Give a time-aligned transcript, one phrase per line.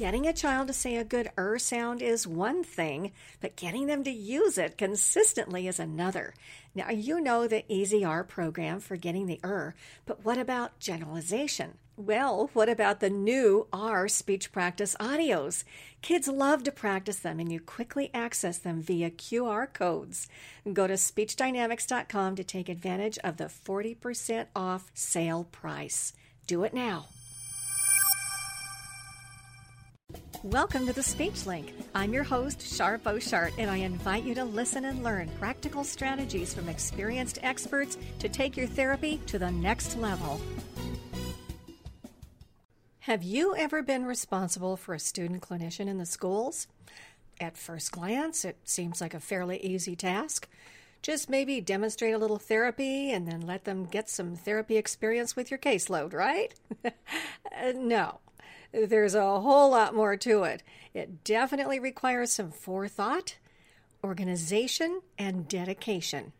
[0.00, 4.02] Getting a child to say a good er sound is one thing, but getting them
[4.04, 6.32] to use it consistently is another.
[6.74, 9.74] Now, you know the Easy R program for getting the er,
[10.06, 11.74] but what about generalization?
[11.98, 15.64] Well, what about the new R speech practice audios?
[16.00, 20.28] Kids love to practice them and you quickly access them via QR codes.
[20.72, 26.14] Go to speechdynamics.com to take advantage of the 40% off sale price.
[26.46, 27.08] Do it now.
[30.44, 31.74] Welcome to the Speech Link.
[31.94, 36.54] I'm your host, Sharp O'Shart, and I invite you to listen and learn practical strategies
[36.54, 40.40] from experienced experts to take your therapy to the next level.
[43.00, 46.68] Have you ever been responsible for a student clinician in the schools?
[47.38, 50.48] At first glance, it seems like a fairly easy task.
[51.02, 55.50] Just maybe demonstrate a little therapy and then let them get some therapy experience with
[55.50, 56.54] your caseload, right?
[57.52, 58.20] Uh, no.
[58.72, 60.62] There's a whole lot more to it.
[60.94, 63.36] It definitely requires some forethought,
[64.04, 66.32] organization, and dedication.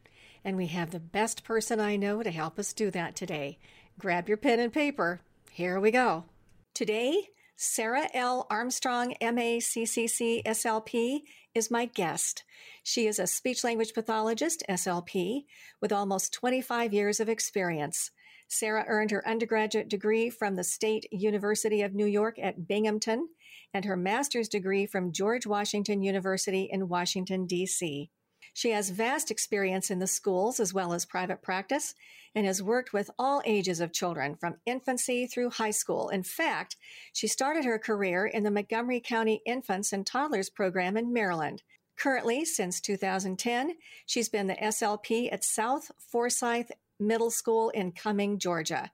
[0.44, 3.58] And we have the best person I know to help us do that today.
[3.98, 5.20] Grab your pen and paper.
[5.50, 6.24] Here we go.
[6.72, 8.46] Today, Sarah L.
[8.48, 11.20] Armstrong, MACCC SLP,
[11.54, 12.44] is my guest.
[12.82, 15.44] She is a speech language pathologist, SLP,
[15.80, 18.12] with almost 25 years of experience.
[18.52, 23.28] Sarah earned her undergraduate degree from the State University of New York at Binghamton
[23.72, 28.10] and her master's degree from George Washington University in Washington, D.C.
[28.52, 31.94] She has vast experience in the schools as well as private practice
[32.34, 36.08] and has worked with all ages of children from infancy through high school.
[36.08, 36.74] In fact,
[37.12, 41.62] she started her career in the Montgomery County Infants and Toddlers Program in Maryland.
[41.96, 48.90] Currently, since 2010, she's been the SLP at South Forsyth Middle School in Cumming, Georgia.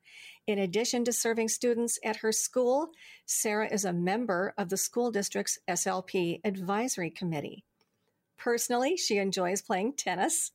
[0.47, 2.91] In addition to serving students at her school,
[3.27, 7.65] Sarah is a member of the school district's SLP Advisory Committee.
[8.39, 10.53] Personally, she enjoys playing tennis.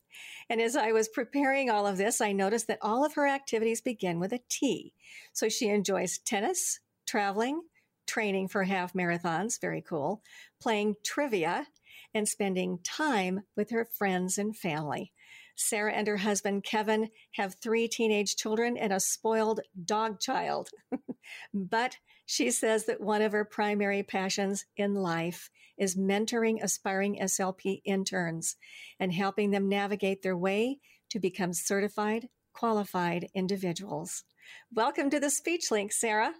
[0.48, 3.80] And as I was preparing all of this, I noticed that all of her activities
[3.80, 4.94] begin with a T.
[5.32, 7.62] So she enjoys tennis, traveling,
[8.06, 10.22] training for half marathons, very cool,
[10.60, 11.66] playing trivia,
[12.14, 15.12] and spending time with her friends and family.
[15.54, 20.70] Sarah and her husband, Kevin, have three teenage children and a spoiled dog child.
[21.54, 21.96] but
[22.26, 28.56] she says that one of her primary passions in life is mentoring aspiring SLP interns
[29.00, 30.78] and helping them navigate their way
[31.10, 34.24] to become certified, qualified individuals.
[34.72, 36.32] Welcome to the Speech Link, Sarah.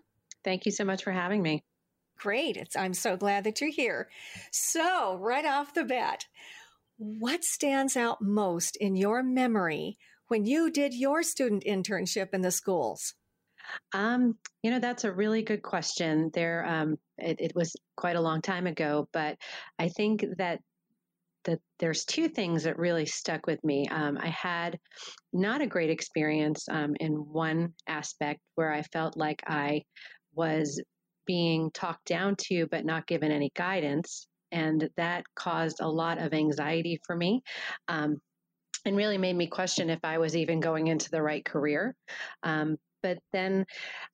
[0.44, 1.64] Thank you so much for having me.
[2.18, 2.56] Great.
[2.56, 4.08] It's, I'm so glad that you're here.
[4.50, 6.26] So, right off the bat,
[6.98, 9.98] what stands out most in your memory
[10.28, 13.14] when you did your student internship in the schools?
[13.92, 16.30] Um, you know, that's a really good question.
[16.32, 19.36] There, um, it, it, was quite a long time ago, but
[19.78, 20.60] I think that
[21.44, 23.88] that there's two things that really stuck with me.
[23.88, 24.78] Um, I had
[25.32, 29.82] not a great experience um, in one aspect where I felt like I
[30.34, 30.80] was
[31.26, 36.32] being talked down to, but not given any guidance and that caused a lot of
[36.32, 37.42] anxiety for me.
[37.88, 38.18] Um,
[38.84, 41.94] and really made me question if I was even going into the right career.
[42.42, 43.66] Um, but then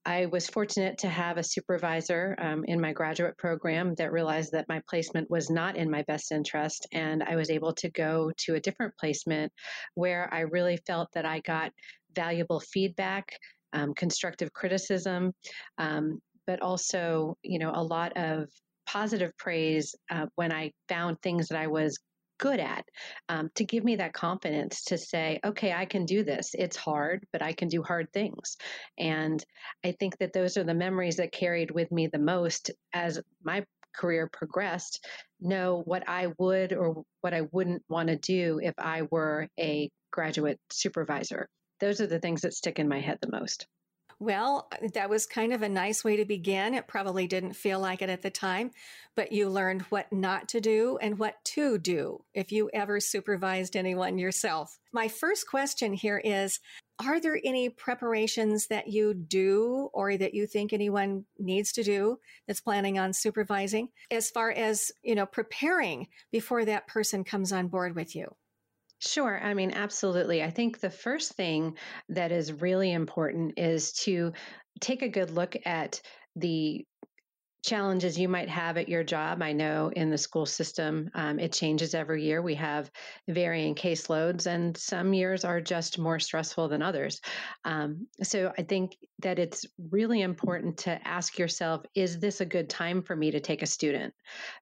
[0.05, 4.69] I was fortunate to have a supervisor um, in my graduate program that realized that
[4.69, 6.87] my placement was not in my best interest.
[6.93, 9.53] And I was able to go to a different placement
[9.95, 11.73] where I really felt that I got
[12.15, 13.29] valuable feedback,
[13.75, 15.33] um, constructive criticism,
[15.77, 18.49] um, but also, you know, a lot of
[18.89, 21.99] positive praise uh, when I found things that I was
[22.39, 22.85] good at
[23.29, 26.51] um, to give me that confidence to say, okay, I can do this.
[26.55, 28.57] It's hard, but I can do hard things.
[28.97, 29.45] And
[29.85, 33.65] I think that those are the memories that carried with me the most as my
[33.95, 35.05] career progressed.
[35.41, 39.91] Know what I would or what I wouldn't want to do if I were a
[40.13, 41.49] graduate supervisor.
[41.81, 43.67] Those are the things that stick in my head the most.
[44.21, 46.75] Well, uh, that was kind of a nice way to begin.
[46.75, 48.73] It probably didn't feel like it at the time,
[49.15, 53.77] but you learned what not to do and what to do if you ever supervised
[53.77, 54.79] anyone yourself.
[54.93, 56.59] My first question here is
[56.99, 62.19] Are there any preparations that you do or that you think anyone needs to do
[62.49, 67.69] that's planning on supervising as far as, you know, preparing before that person comes on
[67.69, 68.35] board with you?
[69.01, 69.39] Sure.
[69.41, 70.43] I mean, absolutely.
[70.43, 71.77] I think the first thing
[72.09, 74.33] that is really important is to
[74.81, 76.03] take a good look at
[76.35, 76.85] the
[77.65, 79.43] challenges you might have at your job.
[79.43, 82.43] I know in the school system, um, it changes every year.
[82.43, 82.91] We have
[83.29, 87.21] varying caseloads, and some years are just more stressful than others.
[87.65, 92.71] Um, so I think that it's really important to ask yourself is this a good
[92.71, 94.15] time for me to take a student?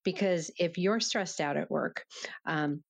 [0.05, 2.05] Because if you're stressed out at work,
[2.47, 2.83] um,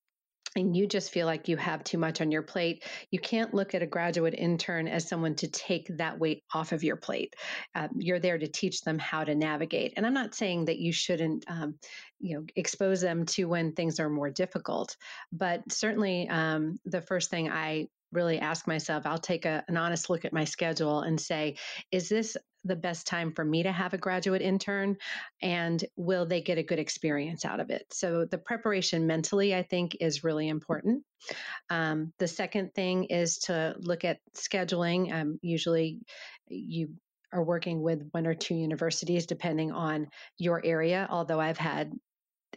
[0.57, 3.75] and you just feel like you have too much on your plate, you can't look
[3.75, 7.35] at a graduate intern as someone to take that weight off of your plate.
[7.75, 9.95] Um, you're there to teach them how to navigate.
[9.97, 11.79] And I'm not saying that you shouldn't, um,
[12.19, 14.97] you know, expose them to when things are more difficult,
[15.33, 20.11] but certainly um, the first thing I really ask myself, I'll take a, an honest
[20.11, 21.57] look at my schedule and say,
[21.91, 24.97] is this the best time for me to have a graduate intern?
[25.41, 27.87] And will they get a good experience out of it?
[27.93, 31.05] So the preparation mentally i think is really important.
[31.71, 35.13] Um, the second thing is to look at scheduling.
[35.13, 36.01] Um, usually
[36.49, 36.95] you
[37.33, 40.07] are working with one or two universities depending on
[40.39, 41.93] your area although i've had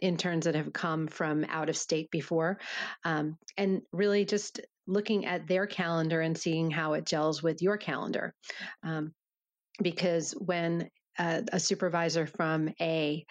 [0.00, 2.58] interns that have come from out of state before.
[3.04, 4.60] Um, and really just
[4.90, 8.34] looking at their calendar and seeing how it gels with your calendar.
[8.82, 9.12] Um,
[9.82, 13.24] because when a, a supervisor from a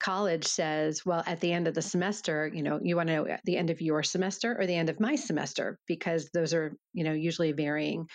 [0.00, 3.26] college says, well, at the end of the semester, you know, you want to know
[3.26, 6.76] at the end of your semester or the end of my semester, because those are,
[6.92, 8.08] you know, usually varying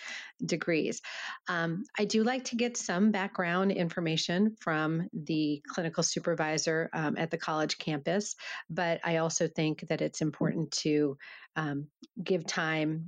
[0.44, 1.00] degrees.
[1.48, 7.30] Um, I do like to get some background information from the clinical supervisor um, at
[7.30, 8.36] the college campus,
[8.68, 11.16] but I also think that it's important to
[11.56, 11.86] um,
[12.22, 13.06] give time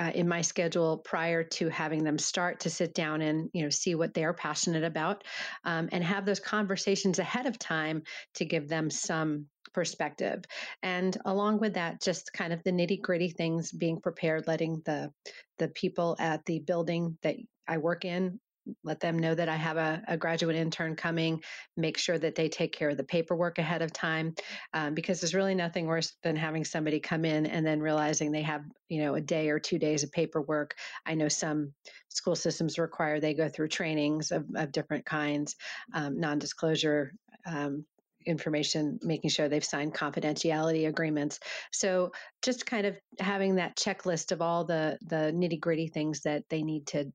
[0.00, 3.68] uh, in my schedule prior to having them start to sit down and you know
[3.68, 5.22] see what they're passionate about
[5.64, 8.02] um, and have those conversations ahead of time
[8.34, 10.42] to give them some perspective.
[10.82, 15.12] And along with that just kind of the nitty gritty things being prepared letting the
[15.58, 17.36] the people at the building that
[17.68, 18.40] i work in
[18.84, 21.42] let them know that I have a, a, graduate intern coming,
[21.76, 24.34] make sure that they take care of the paperwork ahead of time,
[24.74, 28.42] um, because there's really nothing worse than having somebody come in and then realizing they
[28.42, 30.74] have, you know, a day or two days of paperwork.
[31.06, 31.72] I know some
[32.08, 35.56] school systems require they go through trainings of, of different kinds,
[35.94, 37.12] um, non disclosure.
[37.46, 37.84] Um,
[38.26, 41.40] information making sure they've signed confidentiality agreements
[41.72, 42.12] so
[42.42, 46.62] just kind of having that checklist of all the the nitty gritty things that they
[46.62, 47.10] need to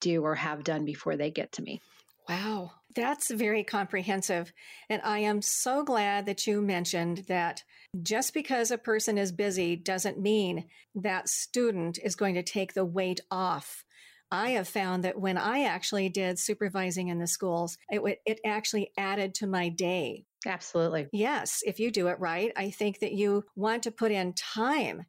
[0.00, 1.80] do or have done before they get to me.
[2.28, 4.52] Wow, that's very comprehensive.
[4.90, 7.62] And I am so glad that you mentioned that
[8.02, 12.84] just because a person is busy doesn't mean that student is going to take the
[12.84, 13.84] weight off.
[14.30, 18.92] I have found that when I actually did supervising in the schools, it, it actually
[18.98, 20.26] added to my day.
[20.46, 21.08] Absolutely.
[21.12, 25.06] Yes, if you do it right, I think that you want to put in time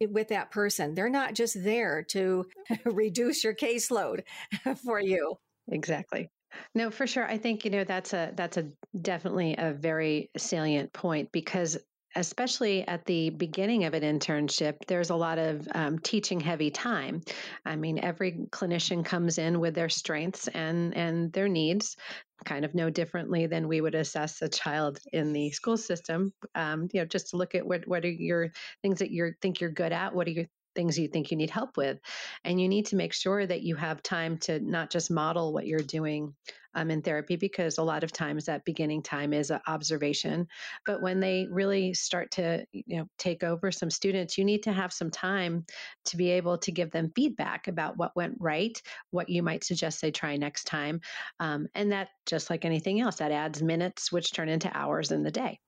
[0.00, 0.94] with that person.
[0.94, 2.44] They're not just there to
[2.84, 4.22] reduce your caseload
[4.84, 5.36] for you.
[5.70, 6.30] Exactly.
[6.74, 7.26] No, for sure.
[7.26, 8.68] I think you know that's a that's a
[9.02, 11.76] definitely a very salient point because
[12.16, 17.22] especially at the beginning of an internship, there's a lot of um, teaching heavy time.
[17.64, 21.96] I mean, every clinician comes in with their strengths and and their needs,
[22.44, 26.32] kind of no differently than we would assess a child in the school system.
[26.54, 28.50] Um, you know, just to look at what what are your
[28.82, 30.46] things that you think you're good at, what are your
[30.76, 31.98] things you think you need help with.
[32.44, 35.66] And you need to make sure that you have time to not just model what
[35.66, 36.34] you're doing
[36.74, 40.46] um, in therapy, because a lot of times that beginning time is an observation.
[40.84, 44.72] But when they really start to, you know, take over some students, you need to
[44.72, 45.64] have some time
[46.04, 48.80] to be able to give them feedback about what went right,
[49.10, 51.00] what you might suggest they try next time.
[51.40, 55.22] Um, and that, just like anything else, that adds minutes, which turn into hours in
[55.22, 55.58] the day.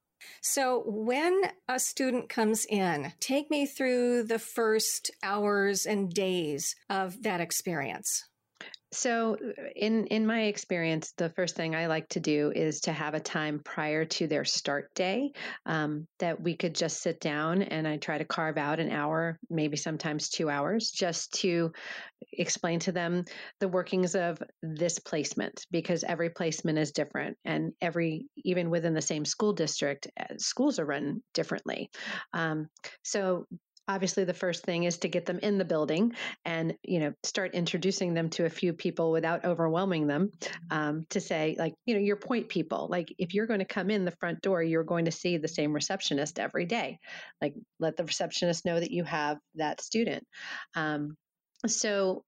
[0.41, 7.23] So, when a student comes in, take me through the first hours and days of
[7.23, 8.27] that experience.
[8.90, 9.37] So,
[9.76, 13.21] in in my experience, the first thing I like to do is to have a
[13.21, 15.33] time prior to their start day
[15.66, 19.38] um, that we could just sit down and I try to carve out an hour,
[19.50, 21.73] maybe sometimes two hours, just to
[22.33, 23.25] explain to them
[23.61, 29.02] the workings of this placement because every placement is different, and every even within the
[29.02, 31.90] same school district, uh, schools are run differently.
[32.33, 32.71] Um,
[33.02, 33.47] so
[33.88, 36.12] obviously the first thing is to get them in the building
[36.45, 40.30] and you know start introducing them to a few people without overwhelming them
[40.71, 43.90] um, to say like you know your point people like if you're going to come
[43.90, 46.99] in the front door you're going to see the same receptionist every day
[47.40, 50.25] like let the receptionist know that you have that student
[50.76, 51.16] um,
[51.66, 52.23] so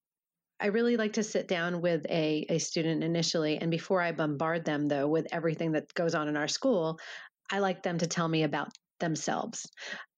[0.62, 3.56] I really like to sit down with a, a student initially.
[3.56, 6.98] And before I bombard them, though, with everything that goes on in our school,
[7.50, 8.68] I like them to tell me about
[9.00, 9.68] themselves.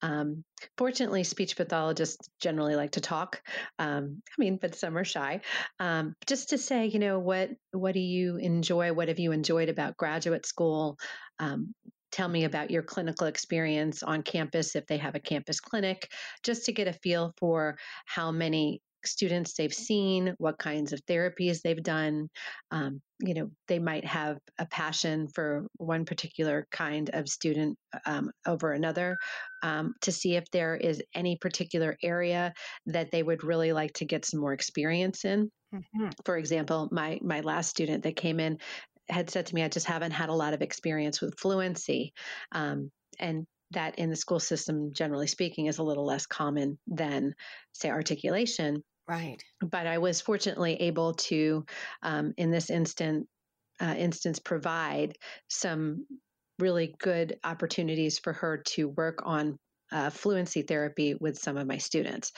[0.01, 0.43] Um,
[0.77, 3.41] fortunately, speech pathologists generally like to talk.
[3.79, 5.41] Um, I mean, but some are shy.
[5.79, 8.93] Um, just to say, you know, what what do you enjoy?
[8.93, 10.97] What have you enjoyed about graduate school?
[11.39, 11.73] Um,
[12.11, 16.07] tell me about your clinical experience on campus if they have a campus clinic,
[16.43, 21.61] just to get a feel for how many students they've seen, what kinds of therapies
[21.61, 22.29] they've done.
[22.71, 28.31] Um, you know, they might have a passion for one particular kind of student um,
[28.45, 29.17] over another
[29.61, 32.53] um, to see if there is any particular area
[32.87, 35.49] that they would really like to get some more experience in.
[35.73, 36.09] Mm-hmm.
[36.25, 38.57] For example, my my last student that came in
[39.09, 42.13] had said to me, "I just haven't had a lot of experience with fluency,"
[42.51, 47.33] um, and that in the school system, generally speaking, is a little less common than,
[47.73, 48.83] say, articulation.
[49.07, 49.43] Right.
[49.59, 51.65] But I was fortunately able to,
[52.01, 53.27] um, in this instant,
[53.81, 55.17] uh, instance, provide
[55.49, 56.05] some
[56.59, 59.57] really good opportunities for her to work on
[59.91, 62.31] uh, fluency therapy with some of my students.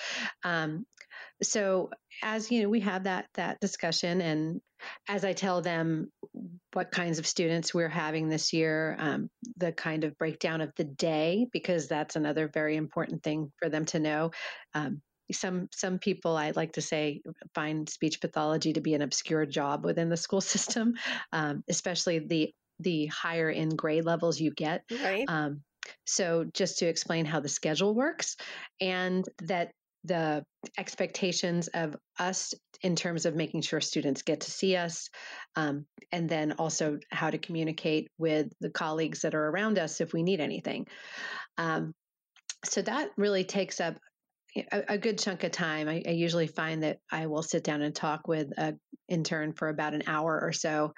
[0.44, 0.86] Um,
[1.44, 1.92] so
[2.24, 4.62] as you know, we have that that discussion, and
[5.08, 6.12] as I tell them
[6.74, 10.84] what kinds of students we're having this year, um, the kind of breakdown of the
[10.84, 14.32] day, because that's another very important thing for them to know.
[14.74, 15.02] Um,
[15.32, 17.22] some some people I like to say
[17.54, 20.94] find speech pathology to be an obscure job within the school system,
[21.32, 24.84] um, especially the the higher in grade levels you get.
[24.92, 25.26] Right.
[25.28, 25.62] Um,
[26.06, 28.38] so just to explain how the schedule works,
[28.82, 29.72] and that
[30.04, 30.44] the
[30.78, 35.10] expectations of us in terms of making sure students get to see us,
[35.56, 40.14] um, and then also how to communicate with the colleagues that are around us if
[40.14, 40.86] we need anything.
[41.58, 41.94] Um,
[42.64, 43.96] so that really takes up
[44.56, 45.88] a, a good chunk of time.
[45.88, 49.70] I, I, usually find that I will sit down and talk with an intern for
[49.70, 50.94] about an hour or so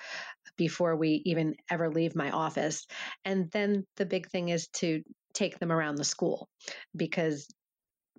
[0.58, 2.86] before we even ever leave my office.
[3.26, 6.50] And then the big thing is to take them around the school
[6.96, 7.48] because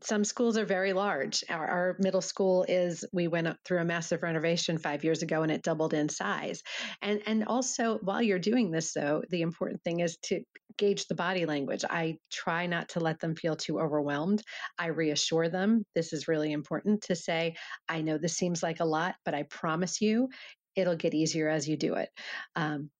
[0.03, 1.45] some schools are very large.
[1.49, 5.51] Our, our, middle school is we went through a massive renovation five years ago and
[5.51, 6.63] it doubled in size.
[7.03, 10.43] And and also while you're doing this though, the important thing is to
[10.77, 11.85] gauge the body language.
[11.89, 14.43] I try not to let them feel too overwhelmed.
[14.79, 15.85] I reassure them.
[15.95, 17.57] This is really important to say,
[17.89, 20.29] I know this seems like a lot, but I promise you
[20.77, 22.09] it'll get easier as you do it.
[22.55, 22.91] Um,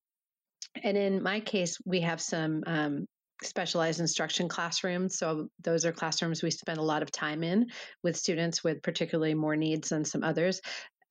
[0.83, 3.07] and in my case, we have some um,
[3.43, 5.19] specialized instruction classrooms.
[5.19, 7.67] So those are classrooms we spend a lot of time in
[8.03, 10.61] with students with particularly more needs than some others.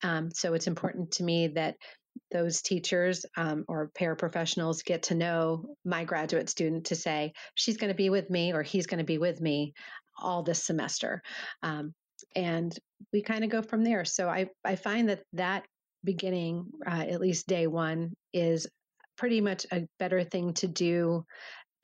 [0.02, 1.76] Um, so it's important to me that
[2.30, 7.92] those teachers um, or paraprofessionals get to know my graduate student to say she's going
[7.92, 9.72] to be with me or he's going to be with me
[10.20, 11.22] all this semester
[11.62, 11.94] um,
[12.34, 12.76] and
[13.12, 15.64] we kind of go from there so i, I find that that
[16.04, 18.66] beginning uh, at least day one is
[19.16, 21.24] pretty much a better thing to do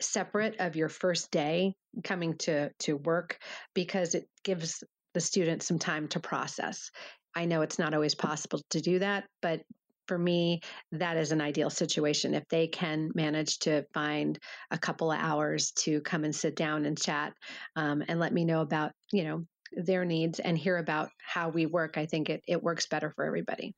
[0.01, 3.39] separate of your first day coming to to work
[3.75, 4.83] because it gives
[5.15, 6.91] the student some time to process.
[7.35, 9.61] I know it's not always possible to do that, but
[10.07, 10.61] for me,
[10.93, 12.35] that is an ideal situation.
[12.35, 14.39] If they can manage to find
[14.71, 17.33] a couple of hours to come and sit down and chat
[17.77, 21.67] um, and let me know about, you know, their needs and hear about how we
[21.67, 23.75] work, I think it, it works better for everybody.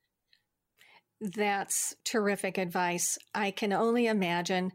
[1.20, 3.16] That's terrific advice.
[3.34, 4.72] I can only imagine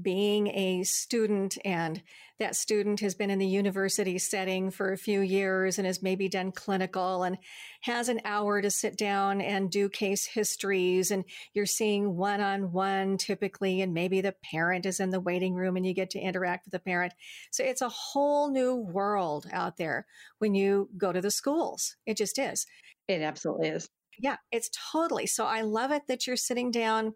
[0.00, 2.02] being a student and
[2.38, 6.28] that student has been in the university setting for a few years and has maybe
[6.28, 7.36] done clinical and
[7.82, 12.72] has an hour to sit down and do case histories and you're seeing one on
[12.72, 16.18] one typically and maybe the parent is in the waiting room and you get to
[16.18, 17.12] interact with the parent.
[17.50, 20.06] So it's a whole new world out there
[20.38, 21.96] when you go to the schools.
[22.06, 22.66] It just is.
[23.08, 23.88] It absolutely is.
[24.18, 25.26] Yeah, it's totally.
[25.26, 27.14] So I love it that you're sitting down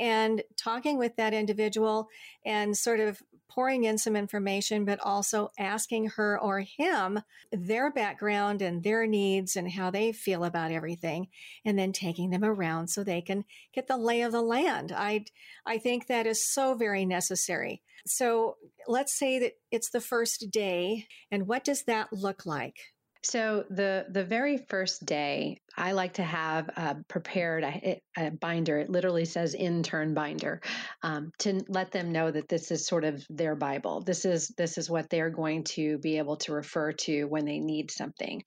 [0.00, 2.08] and talking with that individual
[2.44, 7.20] and sort of pouring in some information, but also asking her or him
[7.52, 11.28] their background and their needs and how they feel about everything,
[11.64, 14.90] and then taking them around so they can get the lay of the land.
[14.90, 15.26] I,
[15.64, 17.80] I think that is so very necessary.
[18.06, 18.56] So
[18.88, 22.76] let's say that it's the first day, and what does that look like?
[23.24, 26.68] So the the very first day, I like to have
[27.08, 28.78] prepared a, a, binder.
[28.78, 30.60] It literally says intern binder
[31.02, 34.02] um, to let them know that this is sort of their Bible.
[34.02, 37.60] This is this is what they're going to be able to refer to when they
[37.60, 38.42] need something,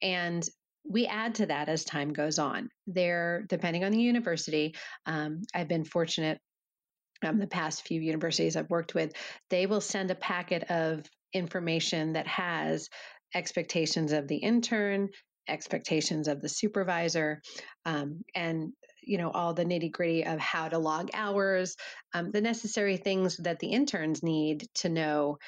[0.00, 0.48] and
[0.88, 2.68] we add to that as time goes on.
[2.86, 6.38] There, depending on the university, um, I've been fortunate.
[7.22, 9.12] Um, the past few universities I've worked with,
[9.50, 12.88] they will send a packet of information that has
[13.34, 15.08] expectations of the intern,
[15.48, 17.40] expectations of the supervisor,
[17.84, 18.72] um, and
[19.02, 21.74] you know all the nitty gritty of how to log hours
[22.12, 25.38] um, the necessary things that the interns need to know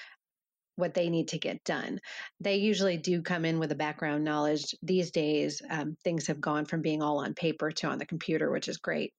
[0.77, 2.01] what they need to get done.
[2.41, 4.75] They usually do come in with a background knowledge.
[4.83, 8.51] These days, um, things have gone from being all on paper to on the computer,
[8.51, 9.13] which is great.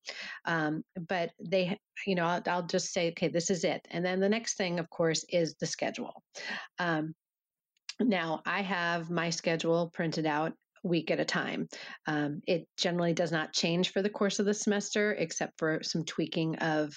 [0.46, 1.78] Um, but they,
[2.08, 3.82] you know, I'll, I'll, just say, okay, this is it.
[3.92, 6.24] And then the next thing, of course, is the schedule.
[8.00, 11.68] Now, I have my schedule printed out week at a time.
[12.08, 16.04] Um, it generally does not change for the course of the semester, except for some
[16.04, 16.94] tweaking of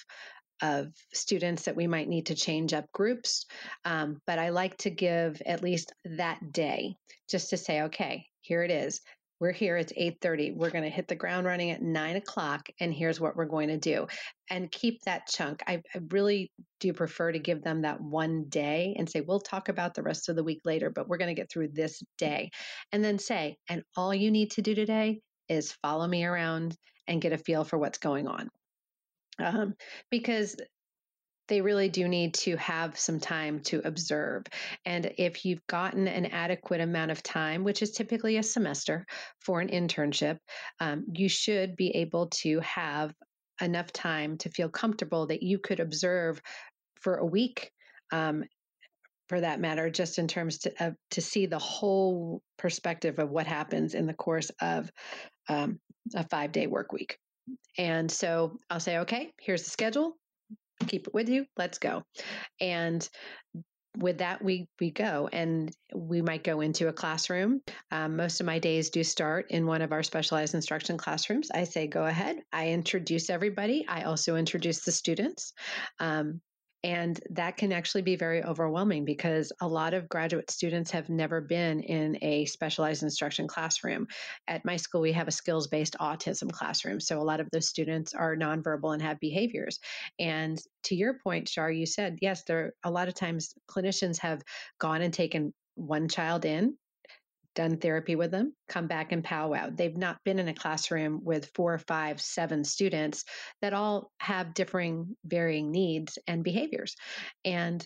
[0.63, 3.45] of students that we might need to change up groups.
[3.85, 6.95] Um, but I like to give at least that day
[7.29, 9.01] just to say, okay, here it is.
[9.39, 9.77] We're here.
[9.77, 10.55] It's 8:30.
[10.55, 13.69] We're going to hit the ground running at nine o'clock, and here's what we're going
[13.69, 14.07] to do.
[14.49, 15.61] And keep that chunk.
[15.67, 19.69] I, I really do prefer to give them that one day and say, we'll talk
[19.69, 22.49] about the rest of the week later, but we're going to get through this day.
[22.91, 26.75] And then say, and all you need to do today is follow me around
[27.07, 28.49] and get a feel for what's going on
[29.39, 29.75] um,
[30.09, 30.55] because
[31.47, 34.43] they really do need to have some time to observe.
[34.85, 39.05] And if you've gotten an adequate amount of time, which is typically a semester
[39.39, 40.37] for an internship,
[40.79, 43.13] um, you should be able to have
[43.61, 46.41] enough time to feel comfortable that you could observe
[47.01, 47.71] for a week.
[48.11, 48.43] Um,
[49.27, 53.45] for that matter, just in terms to, uh, to see the whole perspective of what
[53.45, 54.89] happens in the course of
[55.49, 55.79] um,
[56.15, 57.17] a five day work week.
[57.77, 60.13] And so I'll say, okay, here's the schedule.
[60.87, 61.45] Keep it with you.
[61.57, 62.03] Let's go.
[62.59, 63.07] And
[63.97, 68.45] with that we we go and we might go into a classroom um, most of
[68.45, 72.37] my days do start in one of our specialized instruction classrooms i say go ahead
[72.53, 75.53] i introduce everybody i also introduce the students
[75.99, 76.39] um,
[76.83, 81.41] and that can actually be very overwhelming because a lot of graduate students have never
[81.41, 84.07] been in a specialized instruction classroom.
[84.47, 86.99] At my school, we have a skills based autism classroom.
[86.99, 89.79] So a lot of those students are nonverbal and have behaviors.
[90.19, 94.41] And to your point, Shar, you said, yes, there a lot of times clinicians have
[94.79, 96.75] gone and taken one child in
[97.57, 99.67] done therapy with them, come back and powwow.
[99.73, 103.25] They've not been in a classroom with four, five, seven students
[103.63, 106.95] that all have differing, varying needs and behaviors.
[107.43, 107.85] And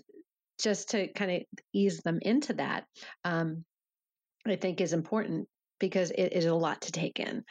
[0.62, 1.42] just to kind of
[1.74, 2.84] ease them into that,
[3.24, 3.64] um,
[4.46, 5.48] I think is important
[5.80, 7.46] because it is a lot to take in.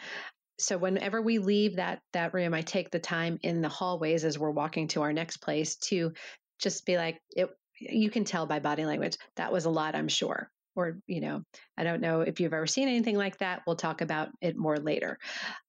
[0.58, 4.38] So whenever we leave that that room, I take the time in the hallways as
[4.38, 6.12] we're walking to our next place to
[6.58, 7.48] just be like, it,
[7.78, 11.42] you can tell by body language that was a lot, I'm sure or you know
[11.76, 14.78] i don't know if you've ever seen anything like that we'll talk about it more
[14.78, 15.18] later.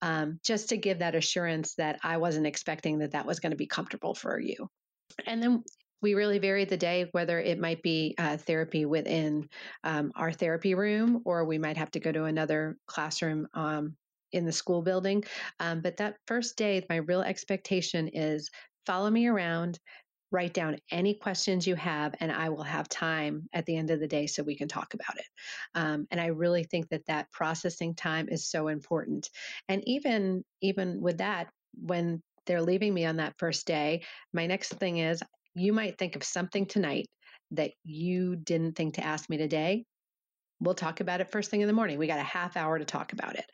[0.02, 3.58] Um, just to give that assurance that i wasn't expecting that that was going to
[3.58, 4.70] be comfortable for you.
[5.26, 5.64] And then
[6.02, 9.48] we really vary the day whether it might be uh, therapy within
[9.84, 13.96] um, our therapy room or we might have to go to another classroom um,
[14.32, 15.24] in the school building.
[15.60, 18.50] Um, but that first day my real expectation is
[18.86, 19.80] follow me around
[20.32, 24.00] write down any questions you have and i will have time at the end of
[24.00, 25.26] the day so we can talk about it.
[25.76, 29.30] Um, and i really think that that processing time is so important.
[29.68, 34.74] And even even with that when they're leaving me on that first day my next
[34.76, 35.22] thing is
[35.54, 37.08] you might think of something tonight
[37.52, 39.86] that you didn't think to ask me today.
[40.62, 41.98] We'll talk about it first thing in the morning.
[41.98, 43.46] We got a half hour to talk about it.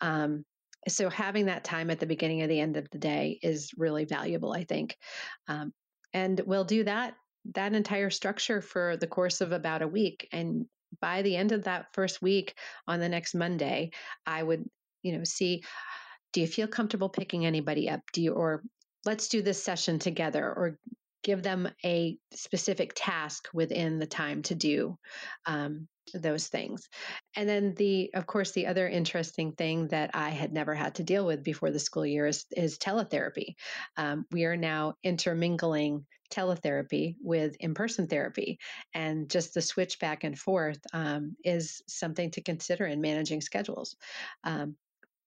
[0.00, 0.44] Um,
[0.88, 4.04] so having that time at the beginning of the end of the day is really
[4.04, 4.96] valuable i think.
[5.48, 5.72] Um,
[6.16, 7.14] and we'll do that
[7.54, 10.66] that entire structure for the course of about a week and
[11.00, 12.54] by the end of that first week
[12.88, 13.90] on the next monday
[14.26, 14.64] i would
[15.02, 15.62] you know see
[16.36, 18.02] do you feel comfortable picking anybody up?
[18.12, 18.62] Do you or
[19.06, 20.78] let's do this session together or
[21.24, 24.98] give them a specific task within the time to do
[25.46, 26.88] um, those things.
[27.34, 31.02] And then the of course the other interesting thing that I had never had to
[31.02, 33.54] deal with before the school year is, is teletherapy.
[33.96, 38.58] Um, we are now intermingling teletherapy with in-person therapy
[38.94, 43.96] and just the switch back and forth um, is something to consider in managing schedules
[44.42, 44.76] um,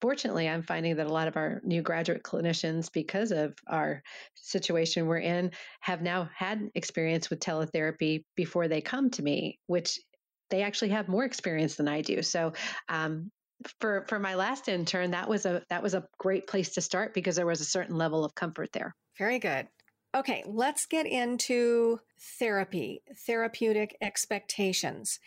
[0.02, 4.02] fortunately, I'm finding that a lot of our new graduate clinicians, because of our
[4.36, 10.00] situation we're in, have now had experience with teletherapy before they come to me, which
[10.50, 12.22] they actually have more experience than I do.
[12.22, 12.54] So,
[12.88, 13.32] um,
[13.80, 17.14] for for my last intern, that was a that was a great place to start
[17.14, 18.96] because there was a certain level of comfort there.
[19.18, 19.68] Very good.
[20.16, 22.00] Okay, let's get into
[22.40, 25.20] therapy, therapeutic expectations.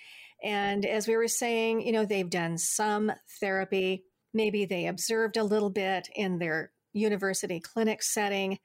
[0.42, 4.04] And as we were saying, you know, they've done some therapy.
[4.34, 8.58] Maybe they observed a little bit in their university clinic setting.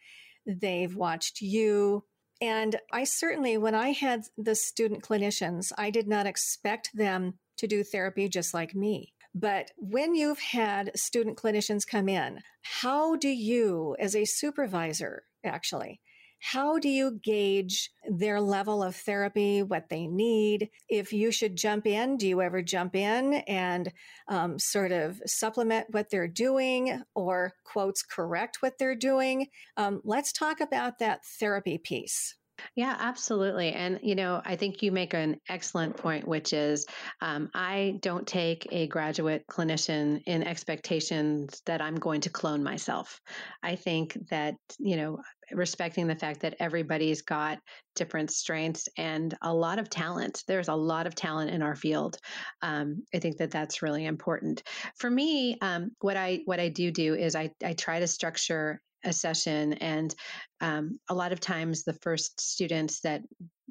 [0.47, 2.03] They've watched you
[2.41, 7.67] and I certainly, when I had the student clinicians, I did not expect them to
[7.67, 9.13] do therapy just like me.
[9.33, 16.01] But when you've had student clinicians come in, how do you, as a supervisor, actually,
[16.39, 20.69] how do you gauge their level of therapy, what they need?
[20.87, 23.91] If you should jump in, do you ever jump in and
[24.27, 29.47] um, sort of supplement what they're doing or, quotes, correct what they're doing?
[29.77, 32.35] Um, let's talk about that therapy piece.
[32.75, 33.71] Yeah, absolutely.
[33.73, 36.85] And, you know, I think you make an excellent point, which is
[37.21, 43.19] um, I don't take a graduate clinician in expectations that I'm going to clone myself.
[43.61, 45.19] I think that, you know,
[45.51, 47.59] respecting the fact that everybody's got
[47.95, 50.43] different strengths and a lot of talent.
[50.47, 52.17] There's a lot of talent in our field.
[52.61, 54.63] Um, I think that that's really important.
[54.97, 58.81] For me, um, what I what I do do is I I try to structure
[59.03, 60.15] a session and
[60.61, 63.21] um, a lot of times the first students that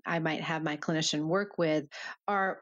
[0.06, 1.84] i might have my clinician work with
[2.28, 2.60] are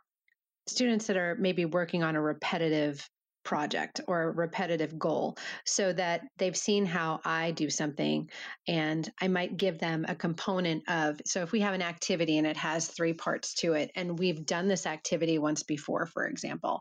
[0.67, 3.09] students that are maybe working on a repetitive
[3.45, 8.31] project or repetitive goal so that they've seen how I do something
[8.67, 12.47] and I might give them a component of so if we have an activity and
[12.47, 16.81] it has three parts to it and we've done this activity once before for example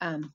[0.00, 0.32] um,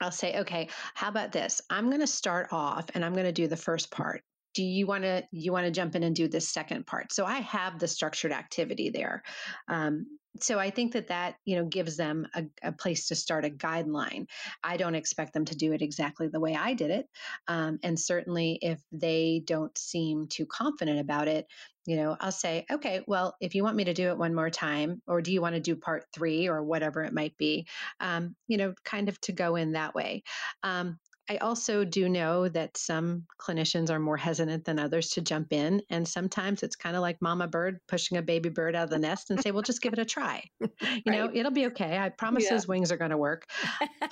[0.00, 1.60] I'll say, okay, how about this?
[1.70, 4.22] I'm going to start off and I'm going to do the first part.
[4.54, 7.12] Do you want to you want to jump in and do the second part?
[7.12, 9.22] So I have the structured activity there.
[9.68, 10.06] Um,
[10.40, 13.50] so I think that that you know gives them a, a, place to start a
[13.50, 14.26] guideline.
[14.62, 17.06] I don't expect them to do it exactly the way I did it,
[17.48, 21.46] um, and certainly if they don't seem too confident about it,
[21.86, 24.50] you know, I'll say, okay, well, if you want me to do it one more
[24.50, 27.66] time, or do you want to do part three, or whatever it might be,
[28.00, 30.22] um, you know, kind of to go in that way.
[30.62, 35.52] Um, I also do know that some clinicians are more hesitant than others to jump
[35.52, 35.82] in.
[35.90, 38.98] And sometimes it's kind of like mama bird pushing a baby bird out of the
[38.98, 40.44] nest and say, well, just give it a try.
[41.06, 41.18] You right.
[41.18, 41.98] know, it'll be okay.
[41.98, 42.54] I promise yeah.
[42.54, 43.46] his wings are going to work.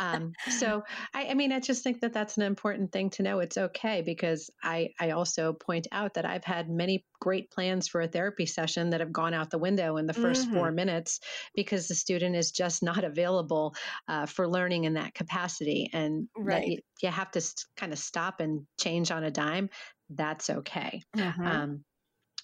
[0.01, 0.83] Um, so,
[1.15, 3.39] I, I, mean, I just think that that's an important thing to know.
[3.39, 8.03] It's okay because I, I also point out that I've had many great plans for
[8.03, 10.55] a therapy session that have gone out the window in the 1st mm-hmm.
[10.55, 11.21] four minutes
[11.55, 13.75] because the student is just not available
[14.09, 15.89] uh, for learning in that capacity.
[15.93, 17.43] And right you have to
[17.77, 19.71] kind of stop and change on a dime,
[20.11, 21.03] that's okay.
[21.17, 21.47] Mm-hmm.
[21.47, 21.85] Um,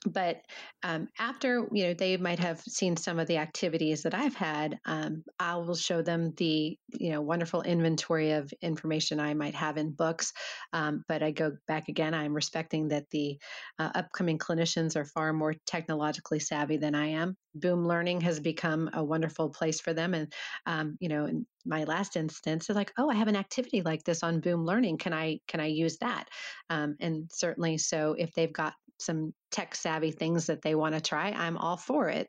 [0.06, 0.40] but
[0.82, 4.78] um, after you know they might have seen some of the activities that i've had
[4.86, 9.76] um, i will show them the you know wonderful inventory of information i might have
[9.76, 10.32] in books
[10.72, 13.38] um, but i go back again i'm respecting that the
[13.78, 17.36] uh, upcoming clinicians are far more technologically savvy than i am.
[17.54, 20.32] Boom learning has become a wonderful place for them and
[20.66, 24.02] um, you know in my last instance they're like oh i have an activity like
[24.04, 24.96] this on boom learning.
[24.96, 26.26] Can i can i use that?
[26.70, 31.00] Um, and certainly so if they've got some tech savvy things that they want to
[31.00, 32.28] try, I'm all for it.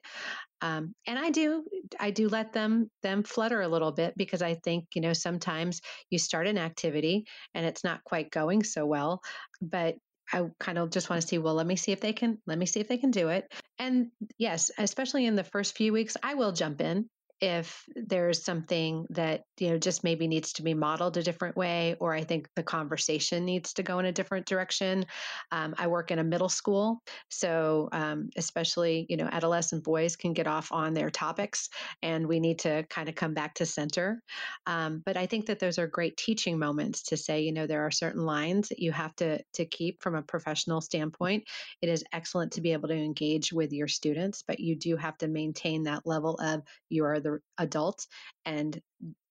[0.61, 1.63] Um, and I do,
[1.99, 5.81] I do let them them flutter a little bit because I think you know sometimes
[6.09, 9.21] you start an activity and it's not quite going so well,
[9.61, 9.95] but
[10.33, 12.57] I kind of just want to see, well, let me see if they can, let
[12.57, 13.51] me see if they can do it.
[13.77, 17.09] And yes, especially in the first few weeks, I will jump in
[17.41, 21.95] if there's something that you know just maybe needs to be modeled a different way
[21.99, 25.05] or i think the conversation needs to go in a different direction.
[25.51, 30.33] Um, i work in a middle school so um, especially you know adolescent boys can
[30.33, 31.69] get off on their topics
[32.03, 34.21] and we need to kind of come back to center.
[34.67, 37.85] Um, but i think that those are great teaching moments to say you know there
[37.85, 41.43] are certain lines that you have to to keep from a professional standpoint.
[41.81, 45.17] It is excellent to be able to engage with your students but you do have
[45.17, 48.05] to maintain that level of you are the adult
[48.45, 48.79] and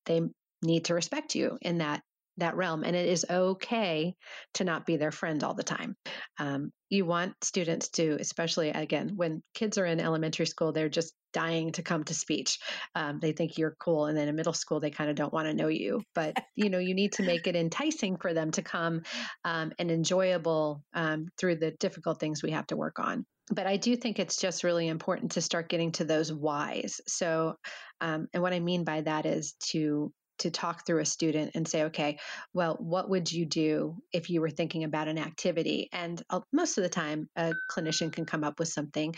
[0.06, 0.22] they
[0.62, 2.02] need to respect you in that
[2.36, 4.14] that realm and it is okay
[4.54, 5.94] to not be their friend all the time.
[6.38, 11.12] Um, you want students to especially again when kids are in elementary school they're just
[11.32, 12.58] dying to come to speech.
[12.94, 15.46] Um, they think you're cool and then in middle school they kind of don't want
[15.46, 18.62] to know you but you know you need to make it enticing for them to
[18.62, 19.02] come
[19.44, 23.76] um, and enjoyable um, through the difficult things we have to work on but I
[23.76, 27.00] do think it's just really important to start getting to those whys.
[27.06, 27.56] So,
[28.00, 31.68] um, and what I mean by that is to to talk through a student and
[31.68, 32.18] say, okay,
[32.54, 35.90] well, what would you do if you were thinking about an activity?
[35.92, 39.14] And I'll, most of the time, a clinician can come up with something.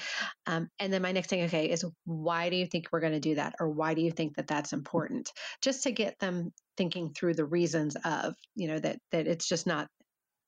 [0.48, 3.20] Um, and then my next thing, okay, is why do you think we're going to
[3.20, 5.30] do that, or why do you think that that's important?
[5.62, 9.66] Just to get them thinking through the reasons of, you know, that that it's just
[9.66, 9.86] not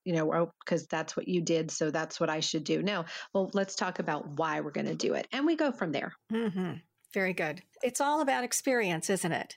[0.04, 2.82] you know, oh, because that's what you did, so that's what I should do.
[2.82, 5.26] No, well, let's talk about why we're going to do it.
[5.32, 6.14] And we go from there.
[6.32, 6.74] Mm-hmm.
[7.12, 7.62] Very good.
[7.82, 9.56] It's all about experience, isn't it?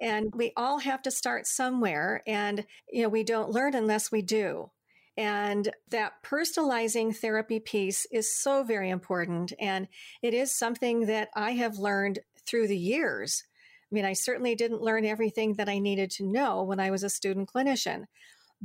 [0.00, 2.22] And we all have to start somewhere.
[2.26, 4.70] And, you know, we don't learn unless we do.
[5.16, 9.52] And that personalizing therapy piece is so very important.
[9.60, 9.86] And
[10.22, 13.44] it is something that I have learned through the years
[13.92, 17.02] I mean, I certainly didn't learn everything that I needed to know when I was
[17.02, 18.04] a student clinician.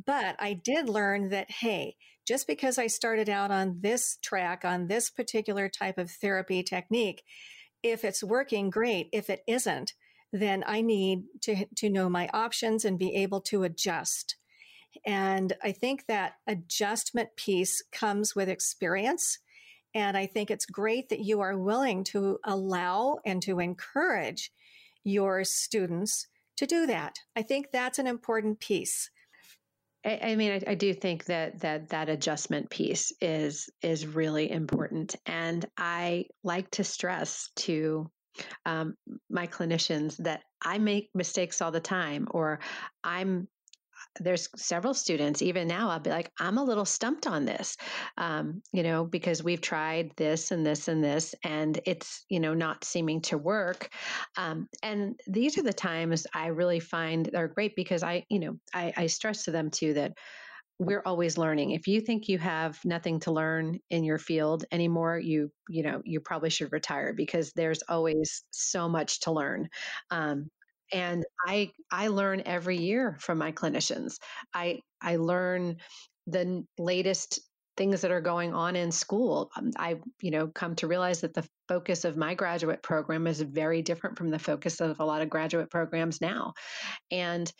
[0.05, 1.95] But I did learn that, hey,
[2.27, 7.23] just because I started out on this track, on this particular type of therapy technique,
[7.81, 9.09] if it's working, great.
[9.11, 9.93] If it isn't,
[10.33, 14.35] then I need to, to know my options and be able to adjust.
[15.05, 19.39] And I think that adjustment piece comes with experience.
[19.95, 24.51] And I think it's great that you are willing to allow and to encourage
[25.03, 27.19] your students to do that.
[27.35, 29.09] I think that's an important piece.
[30.07, 34.49] I, I mean, I, I, do think that that that adjustment piece is is really
[34.49, 38.09] important, and I like to stress to
[38.65, 38.95] um,
[39.29, 42.61] my clinicians that I make mistakes all the time, or
[43.03, 43.49] I'm
[44.19, 47.77] there's several students even now i'll be like i'm a little stumped on this
[48.17, 52.53] um, you know because we've tried this and this and this and it's you know
[52.53, 53.89] not seeming to work
[54.37, 58.57] um, and these are the times i really find are great because i you know
[58.73, 60.13] I, I stress to them too that
[60.79, 61.71] we're always learning.
[61.71, 66.01] If you think you have nothing to learn in your field anymore you you know
[66.05, 69.69] you probably should retire because there's always so much to learn
[70.11, 70.49] um,
[70.91, 74.17] and i i learn every year from my clinicians.
[74.53, 75.77] I i learn
[76.27, 77.39] the latest
[77.75, 79.51] things that are going on in school.
[79.57, 83.41] Um, i you know come to realize that the focus of my graduate program is
[83.41, 86.53] very different from the focus of a lot of graduate programs now
[87.11, 87.51] and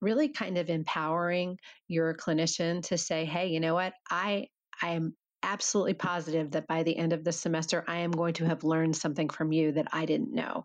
[0.00, 3.92] really kind of empowering your clinician to say hey you know what?
[4.10, 4.48] I
[4.82, 8.44] i am absolutely positive that by the end of the semester i am going to
[8.44, 10.64] have learned something from you that i didn't know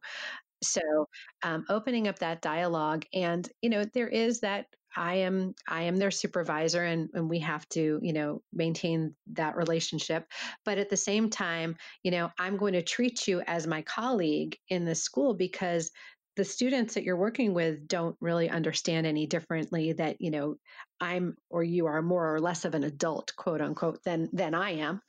[0.63, 1.07] so
[1.43, 4.65] um, opening up that dialogue and you know there is that
[4.95, 9.55] i am i am their supervisor and, and we have to you know maintain that
[9.55, 10.25] relationship.
[10.65, 14.57] But at the same time you know i'm going to treat you as my colleague
[14.69, 15.91] in the school because
[16.35, 20.55] the students that you're working with don't really understand any differently that you know
[20.99, 24.71] i'm or you are more or less of an adult quote unquote than than i
[24.71, 25.01] am.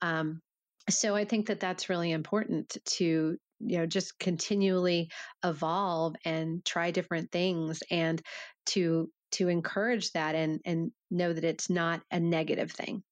[0.00, 0.40] Um,
[0.90, 5.10] so i think that that's really important to you know just continually
[5.44, 8.20] evolve and try different things and
[8.66, 13.02] to to encourage that and and know that it's not a negative thing.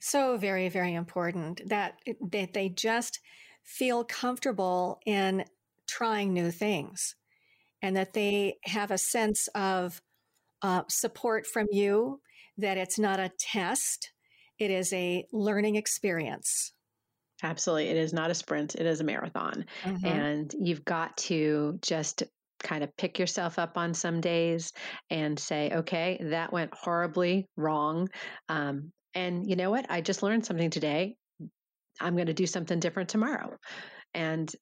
[0.00, 1.94] So very very important that
[2.30, 3.20] that they just
[3.64, 5.44] feel comfortable in
[5.86, 7.14] trying new things
[7.82, 10.00] and that they have a sense of
[10.62, 12.20] uh, support from you
[12.56, 14.10] that it's not a test
[14.58, 16.72] it is a learning experience
[17.42, 17.88] Absolutely.
[17.88, 19.64] It is not a sprint, it is a marathon.
[19.84, 20.06] Mm-hmm.
[20.06, 22.24] And you've got to just
[22.60, 24.72] kind of pick yourself up on some days
[25.10, 28.08] and say, okay, that went horribly wrong.
[28.48, 29.86] Um, and you know what?
[29.88, 31.16] I just learned something today.
[32.00, 33.56] I'm going to do something different tomorrow.
[34.14, 34.52] And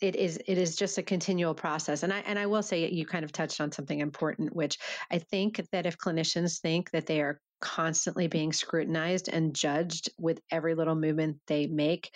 [0.00, 3.04] it is it is just a continual process and i and i will say you
[3.04, 4.78] kind of touched on something important which
[5.10, 10.40] i think that if clinicians think that they are constantly being scrutinized and judged with
[10.50, 12.10] every little movement they make,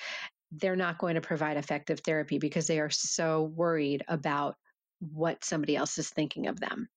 [0.53, 4.57] they're not going to provide effective therapy because they are so worried about
[5.01, 6.89] what somebody else is thinking of them.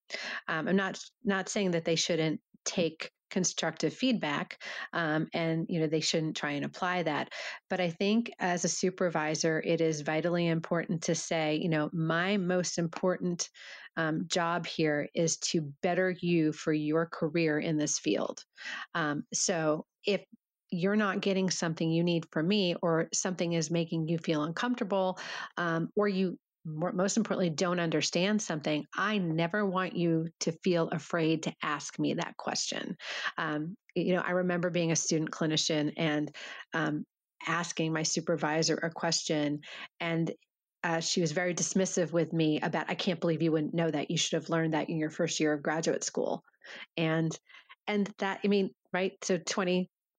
[0.47, 5.87] Um, I'm not not saying that they shouldn't take constructive feedback um, and you know
[5.87, 7.27] they shouldn't try and apply that
[7.69, 12.37] but i think as a supervisor it is vitally important to say you know my
[12.37, 13.49] most important
[13.97, 18.43] um, job here is to better you for your career in this field.
[18.93, 20.23] Um, so if
[20.71, 25.19] you're not getting something you need from me, or something is making you feel uncomfortable,
[25.57, 31.43] um, or you most importantly don't understand something i never want you to feel afraid
[31.43, 32.97] to ask me that question
[33.37, 36.35] um, you know i remember being a student clinician and
[36.73, 37.05] um,
[37.47, 39.59] asking my supervisor a question
[39.99, 40.31] and
[40.85, 44.11] uh, she was very dismissive with me about, I can't believe you wouldn't know that.
[44.11, 46.43] You should have learned that in your first year of graduate school.
[46.95, 47.35] And,
[47.87, 49.13] and that, I mean, right.
[49.23, 49.39] So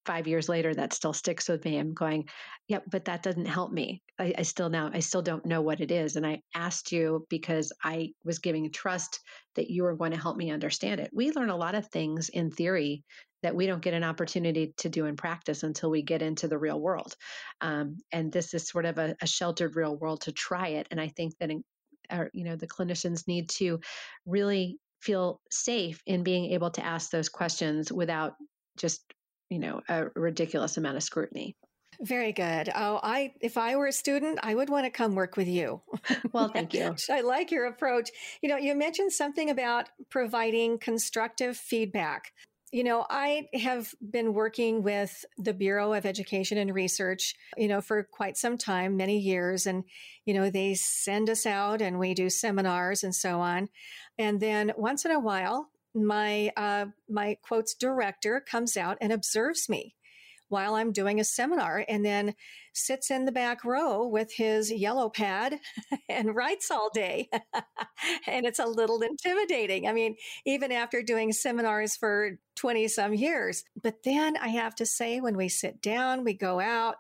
[0.07, 1.79] 25 years later, that still sticks with me.
[1.79, 2.29] I'm going,
[2.69, 4.03] yep, but that doesn't help me.
[4.19, 6.17] I, I still now, I still don't know what it is.
[6.17, 9.21] And I asked you because I was giving trust
[9.57, 11.11] that you were going to help me understand it.
[11.13, 13.03] We learn a lot of things in theory
[13.43, 16.59] that we don't get an opportunity to do in practice until we get into the
[16.59, 17.15] real world.
[17.61, 20.89] Um, and this is sort of a, a, sheltered real world to try it.
[20.91, 21.63] And I think that, in,
[22.11, 23.81] our, you know, the clinicians need to
[24.25, 28.35] really feel safe in being able to ask those questions without
[28.77, 29.03] just,
[29.51, 31.57] you know, a ridiculous amount of scrutiny.
[32.01, 32.71] Very good.
[32.75, 35.81] Oh, I if I were a student, I would want to come work with you.
[36.33, 36.95] Well, thank you.
[37.11, 38.11] I like your approach.
[38.43, 42.33] You know, you mentioned something about providing constructive feedback
[42.73, 47.81] You know, I have been working with the Bureau of Education and Research, you know,
[47.81, 49.67] for quite some time, many years.
[49.67, 49.85] And,
[50.27, 53.69] you know, they send us out and we do seminars and so on.
[54.19, 59.69] And then once in a while, my uh, my quotes director comes out and observes
[59.69, 59.95] me
[60.49, 62.35] while I'm doing a seminar and then
[62.73, 65.59] sits in the back row with his yellow pad
[66.09, 67.29] and writes all day.
[68.27, 69.89] and it's a little intimidating.
[69.89, 73.65] I mean, even after doing seminars for 20 some years.
[73.83, 76.97] But then I have to say, when we sit down, we go out.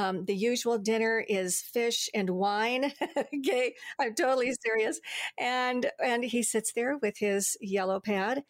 [0.00, 2.92] Um, the usual dinner is fish and wine.
[3.34, 4.98] okay, I'm totally serious.
[5.38, 8.44] And and he sits there with his yellow pad.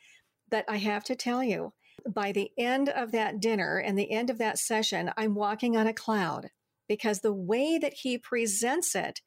[0.48, 1.72] But I have to tell you,
[2.08, 5.88] by the end of that dinner and the end of that session, I'm walking on
[5.88, 6.50] a cloud
[6.88, 9.20] because the way that he presents it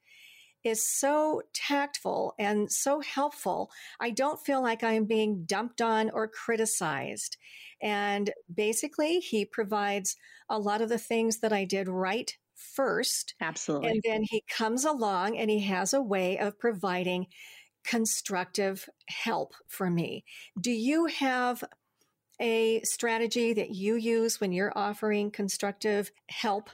[0.63, 3.69] is so tactful and so helpful.
[3.99, 7.37] I don't feel like I'm being dumped on or criticized.
[7.81, 10.15] And basically, he provides
[10.49, 13.35] a lot of the things that I did right first.
[13.41, 13.89] Absolutely.
[13.89, 17.27] And then he comes along and he has a way of providing
[17.83, 20.23] constructive help for me.
[20.59, 21.63] Do you have
[22.39, 26.69] a strategy that you use when you're offering constructive help?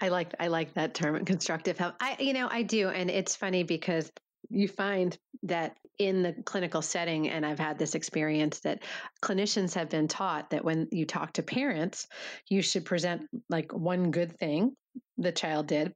[0.00, 1.94] I like I like that term constructive help.
[2.00, 4.10] I you know I do and it's funny because
[4.50, 8.82] you find that in the clinical setting and I've had this experience that
[9.22, 12.06] clinicians have been taught that when you talk to parents
[12.48, 14.74] you should present like one good thing
[15.18, 15.92] the child did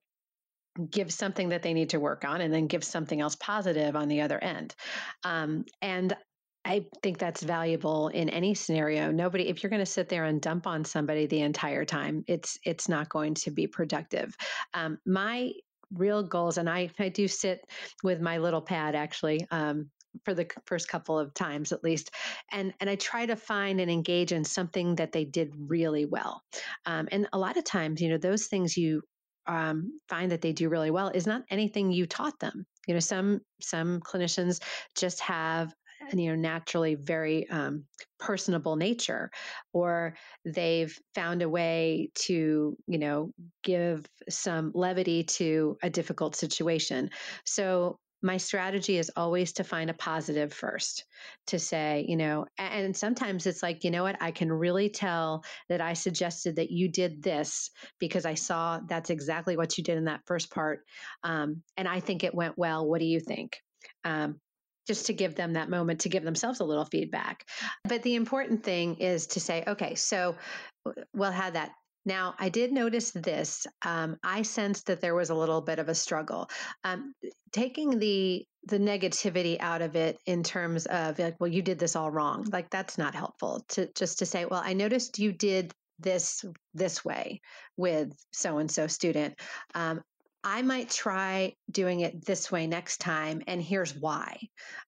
[0.91, 4.09] give something that they need to work on and then give something else positive on
[4.09, 4.75] the other end
[5.25, 6.15] um, and
[6.67, 9.13] I think that's valuable in any scenario.
[9.13, 12.59] Nobody, if you're going to sit there and dump on somebody the entire time, it's
[12.65, 14.37] it's not going to be productive.
[14.75, 15.53] Um, my
[15.93, 17.61] real goals, and I I do sit
[18.03, 19.47] with my little pad actually.
[19.51, 19.91] Um,
[20.25, 22.11] for the first couple of times at least
[22.51, 26.41] and and i try to find and engage in something that they did really well
[26.87, 29.03] um, and a lot of times you know those things you
[29.47, 33.01] um, find that they do really well is not anything you taught them you know
[33.01, 34.63] some some clinicians
[34.95, 35.71] just have
[36.11, 37.85] and you know naturally very um,
[38.19, 39.31] personable nature
[39.73, 40.15] or
[40.45, 47.11] they've found a way to you know give some levity to a difficult situation.
[47.45, 51.05] So my strategy is always to find a positive first
[51.47, 54.17] to say you know and sometimes it's like you know what?
[54.21, 59.11] I can really tell that i suggested that you did this because i saw that's
[59.11, 60.81] exactly what you did in that first part
[61.25, 62.87] um, and i think it went well.
[62.87, 63.59] What do you think?
[64.05, 64.41] Um,
[64.87, 67.45] just to give them that moment to give themselves a little feedback.
[67.85, 70.37] But the important thing is to say, okay, so
[71.15, 71.73] we'll have that.
[72.05, 73.67] Now, I did notice this.
[73.83, 76.49] Um, I sensed that there was a little bit of a struggle.
[76.85, 77.13] Um,
[77.53, 81.95] taking the the negativity out of it in terms of like, well, you did this
[81.95, 82.47] all wrong.
[82.53, 83.65] Like that's not helpful.
[83.71, 86.45] To just to say, well, I noticed you did this
[86.75, 87.41] this way
[87.77, 89.35] with so and so student.
[89.75, 90.03] Um,
[90.49, 94.39] I might try doing it this way next time, and here's why.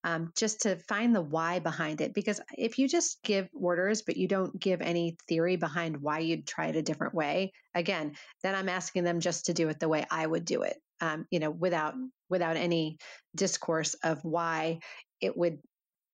[0.05, 2.13] Um, just to find the why behind it.
[2.13, 6.47] Because if you just give orders, but you don't give any theory behind why you'd
[6.47, 9.89] try it a different way, again, then I'm asking them just to do it the
[9.89, 10.77] way I would do it.
[11.01, 11.93] Um, you know, without
[12.29, 12.97] without any
[13.35, 14.79] discourse of why
[15.19, 15.59] it would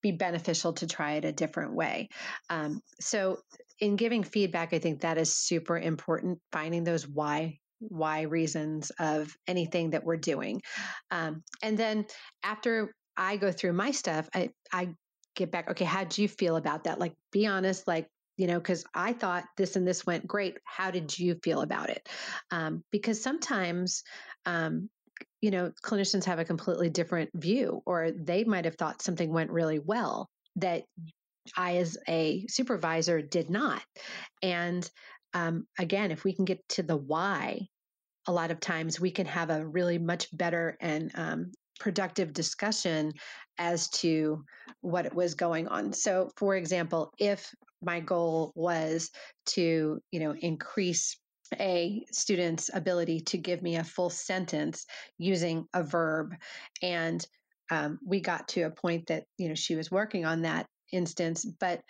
[0.01, 2.09] be beneficial to try it a different way.
[2.49, 3.37] Um, so,
[3.79, 6.39] in giving feedback, I think that is super important.
[6.51, 10.61] Finding those why why reasons of anything that we're doing.
[11.11, 12.05] Um, and then
[12.43, 14.89] after I go through my stuff, I, I
[15.35, 16.99] get back, okay, how do you feel about that?
[16.99, 18.07] Like, be honest, like,
[18.37, 20.57] you know, because I thought this and this went great.
[20.65, 22.07] How did you feel about it?
[22.51, 24.03] Um, because sometimes,
[24.45, 24.89] um,
[25.41, 29.51] you know, clinicians have a completely different view, or they might have thought something went
[29.51, 30.83] really well that
[31.55, 33.81] I, as a supervisor, did not.
[34.41, 34.89] And
[35.35, 37.67] um, again, if we can get to the why,
[38.27, 43.11] a lot of times we can have a really much better and um, productive discussion
[43.57, 44.43] as to
[44.81, 45.93] what was going on.
[45.93, 49.11] So, for example, if my goal was
[49.47, 51.17] to, you know, increase
[51.59, 54.85] a student's ability to give me a full sentence
[55.17, 56.33] using a verb
[56.81, 57.25] and
[57.71, 61.45] um, we got to a point that you know she was working on that instance
[61.59, 61.81] but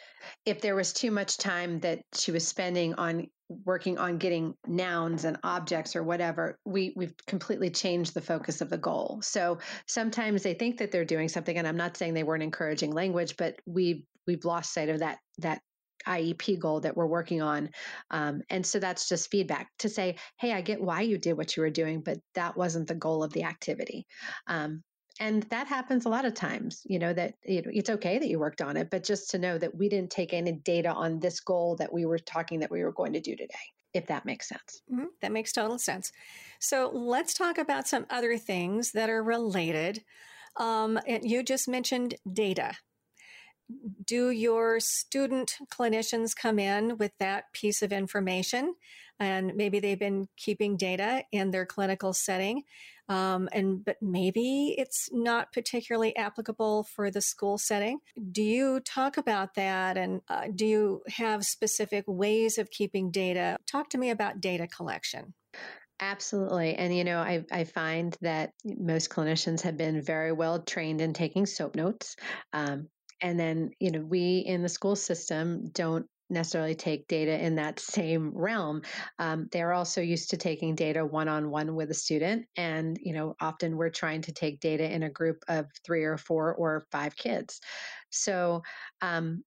[0.45, 5.23] if there was too much time that she was spending on working on getting nouns
[5.25, 10.41] and objects or whatever we we've completely changed the focus of the goal so sometimes
[10.41, 13.55] they think that they're doing something and i'm not saying they weren't encouraging language but
[13.65, 15.61] we've we've lost sight of that that
[16.07, 17.69] IEP goal that we're working on.
[18.11, 21.55] Um, and so that's just feedback to say, hey, I get why you did what
[21.55, 24.05] you were doing, but that wasn't the goal of the activity.
[24.47, 24.83] Um,
[25.19, 28.61] and that happens a lot of times you know that it's okay that you worked
[28.61, 31.75] on it but just to know that we didn't take any data on this goal
[31.75, 33.53] that we were talking that we were going to do today
[33.95, 34.81] if that makes sense.
[34.91, 35.05] Mm-hmm.
[35.21, 36.11] that makes total sense.
[36.59, 40.03] So let's talk about some other things that are related
[40.57, 42.73] um, and you just mentioned data.
[44.05, 48.75] Do your student clinicians come in with that piece of information
[49.19, 52.63] and maybe they've been keeping data in their clinical setting
[53.07, 57.99] um, and but maybe it's not particularly applicable for the school setting
[58.31, 63.57] do you talk about that and uh, do you have specific ways of keeping data
[63.69, 65.33] talk to me about data collection
[65.99, 66.75] Absolutely.
[66.75, 71.13] And, you know, I, I find that most clinicians have been very well trained in
[71.13, 72.17] taking SOAP notes.
[72.51, 72.89] Um,
[73.21, 77.79] and then, you know, we in the school system don't necessarily take data in that
[77.79, 78.81] same realm.
[79.19, 82.45] Um, they're also used to taking data one on one with a student.
[82.55, 86.17] And, you know, often we're trying to take data in a group of three or
[86.17, 87.59] four or five kids.
[88.09, 88.63] So,
[89.01, 89.43] um,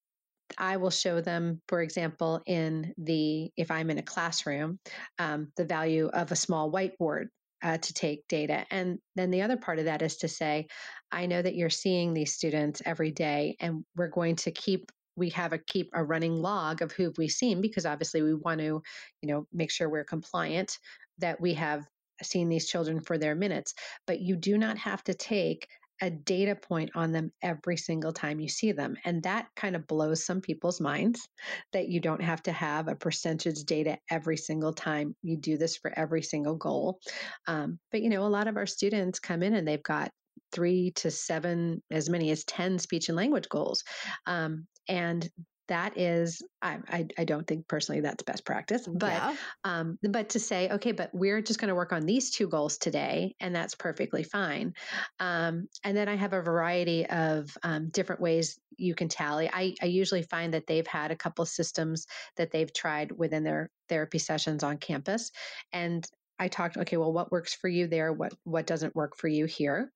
[0.56, 4.78] I will show them, for example, in the, if I'm in a classroom,
[5.18, 7.26] um, the value of a small whiteboard
[7.62, 8.64] uh, to take data.
[8.70, 10.68] And then the other part of that is to say,
[11.12, 15.30] I know that you're seeing these students every day, and we're going to keep we
[15.30, 18.82] have a keep a running log of who we've seen because obviously we want to
[19.22, 20.78] you know make sure we're compliant
[21.18, 21.86] that we have
[22.22, 23.74] seen these children for their minutes
[24.06, 25.68] but you do not have to take
[26.00, 28.96] a data point on them every single time you see them.
[29.04, 31.28] And that kind of blows some people's minds
[31.72, 35.76] that you don't have to have a percentage data every single time you do this
[35.76, 37.00] for every single goal.
[37.46, 40.10] Um, but, you know, a lot of our students come in and they've got
[40.52, 43.82] three to seven, as many as 10 speech and language goals.
[44.26, 45.28] Um, and
[45.68, 49.34] that is I, I, I, don't think personally that's best practice but yeah.
[49.64, 52.78] um, but to say okay but we're just going to work on these two goals
[52.78, 54.74] today and that's perfectly fine
[55.20, 59.74] um, and then i have a variety of um, different ways you can tally I,
[59.82, 64.18] I usually find that they've had a couple systems that they've tried within their therapy
[64.18, 65.30] sessions on campus
[65.72, 66.06] and
[66.38, 68.12] I talked, okay, well, what works for you there?
[68.12, 69.90] What what doesn't work for you here?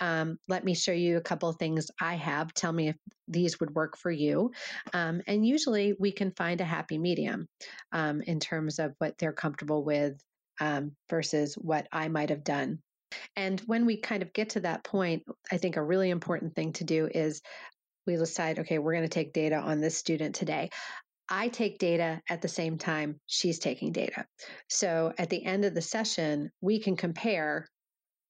[0.00, 2.52] Um, let me show you a couple of things I have.
[2.52, 2.96] Tell me if
[3.28, 4.52] these would work for you.
[4.92, 7.48] Um, and usually we can find a happy medium
[7.92, 10.20] um, in terms of what they're comfortable with
[10.60, 12.80] um, versus what I might have done.
[13.34, 16.72] And when we kind of get to that point, I think a really important thing
[16.74, 17.40] to do is
[18.06, 20.70] we decide, okay, we're going to take data on this student today.
[21.28, 24.26] I take data at the same time she's taking data.
[24.68, 27.68] So at the end of the session, we can compare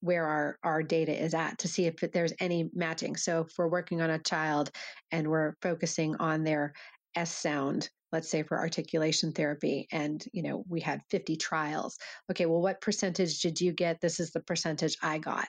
[0.00, 3.16] where our, our data is at to see if there's any matching.
[3.16, 4.70] So if we're working on a child
[5.10, 6.72] and we're focusing on their
[7.14, 11.98] S sound, let's say for articulation therapy, and you know, we had 50 trials.
[12.30, 14.00] Okay, well, what percentage did you get?
[14.00, 15.48] This is the percentage I got.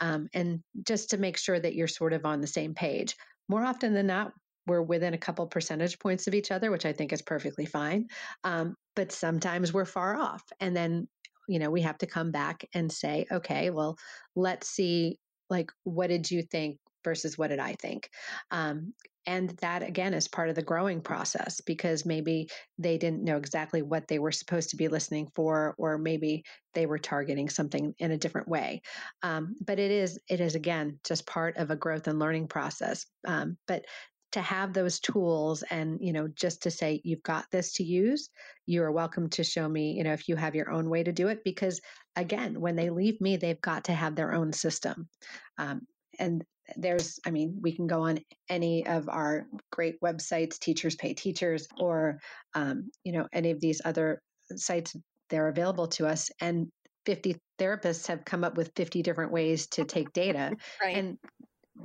[0.00, 3.16] Um, and just to make sure that you're sort of on the same page.
[3.48, 4.32] More often than not,
[4.66, 8.06] we're within a couple percentage points of each other, which I think is perfectly fine.
[8.44, 10.42] Um, but sometimes we're far off.
[10.60, 11.08] And then,
[11.48, 13.96] you know, we have to come back and say, okay, well,
[14.34, 15.18] let's see,
[15.50, 18.10] like, what did you think versus what did I think?
[18.50, 18.92] Um,
[19.26, 22.48] and that again is part of the growing process because maybe
[22.78, 26.44] they didn't know exactly what they were supposed to be listening for, or maybe
[26.74, 28.82] they were targeting something in a different way.
[29.22, 33.06] Um, but it is, it is again just part of a growth and learning process.
[33.26, 33.84] Um, but
[34.32, 38.28] to have those tools and you know just to say you've got this to use
[38.66, 41.12] you are welcome to show me you know if you have your own way to
[41.12, 41.80] do it because
[42.16, 45.08] again when they leave me they've got to have their own system
[45.58, 45.82] um,
[46.18, 46.44] and
[46.76, 48.18] there's i mean we can go on
[48.48, 52.18] any of our great websites teachers pay teachers or
[52.54, 54.20] um, you know any of these other
[54.56, 54.96] sites
[55.28, 56.70] they're available to us and
[57.06, 60.52] 50 therapists have come up with 50 different ways to take data
[60.82, 60.96] right.
[60.96, 61.18] and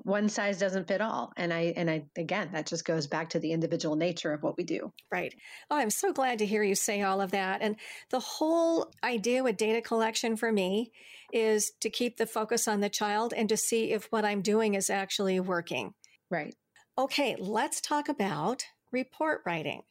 [0.04, 3.40] one size doesn't fit all and i and i again that just goes back to
[3.40, 4.92] the individual nature of what we do.
[5.12, 5.34] Right.
[5.70, 7.76] Oh i'm so glad to hear you say all of that and
[8.10, 10.92] the whole idea with data collection for me
[11.34, 14.76] is to keep the focus on the child and to see if what i'm doing
[14.76, 15.94] is actually working.
[16.30, 16.56] Right.
[16.98, 19.84] Okay let's talk about report writing.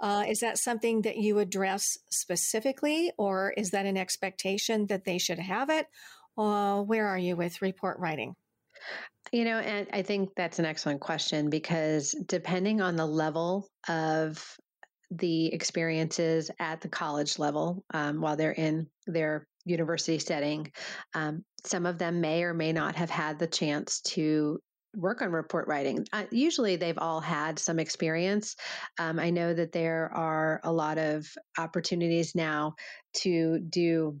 [0.00, 5.18] Uh, is that something that you address specifically or is that an expectation that they
[5.18, 5.86] should have it?
[6.38, 8.34] Uh, where are you with report writing
[9.32, 14.44] you know, and I think that's an excellent question because depending on the level of
[15.10, 20.72] the experiences at the college level um, while they're in their university setting,
[21.14, 24.58] um, some of them may or may not have had the chance to
[24.96, 26.04] work on report writing.
[26.12, 28.56] Uh, usually, they've all had some experience.
[28.98, 31.26] Um, I know that there are a lot of
[31.58, 32.74] opportunities now
[33.18, 34.18] to do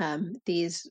[0.00, 0.88] um, these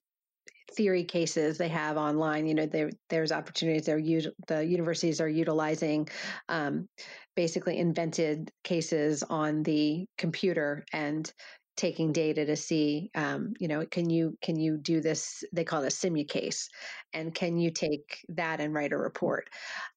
[0.76, 2.48] theory cases they have online.
[2.48, 3.86] You know, there's opportunities.
[3.86, 4.00] They're
[4.48, 6.08] the universities are utilizing
[6.50, 6.88] um,
[7.36, 11.32] basically invented cases on the computer and
[11.78, 15.84] taking data to see um, you know can you can you do this they call
[15.84, 16.70] it a Simucase
[17.14, 19.50] and can you take that and write a report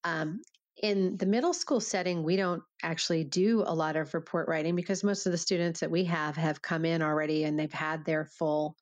[0.03, 0.41] um,
[0.81, 5.03] in the middle school setting we don't actually do a lot of report writing because
[5.03, 8.25] most of the students that we have have come in already and they've had their
[8.25, 8.75] full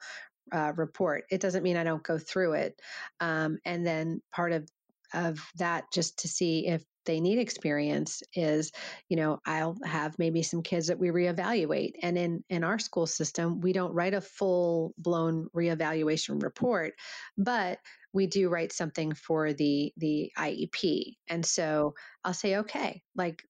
[0.51, 1.25] uh, report.
[1.31, 2.79] It doesn't mean i don't go through it
[3.19, 4.67] um, and then part of
[5.13, 8.73] of that just to see if they need experience is
[9.07, 13.07] you know i'll have maybe some kids that we reevaluate and in in our school
[13.07, 16.93] system we don't write a full blown reevaluation report
[17.37, 17.79] but
[18.11, 21.93] we do write something for the the iep and so
[22.25, 23.41] i'll say okay like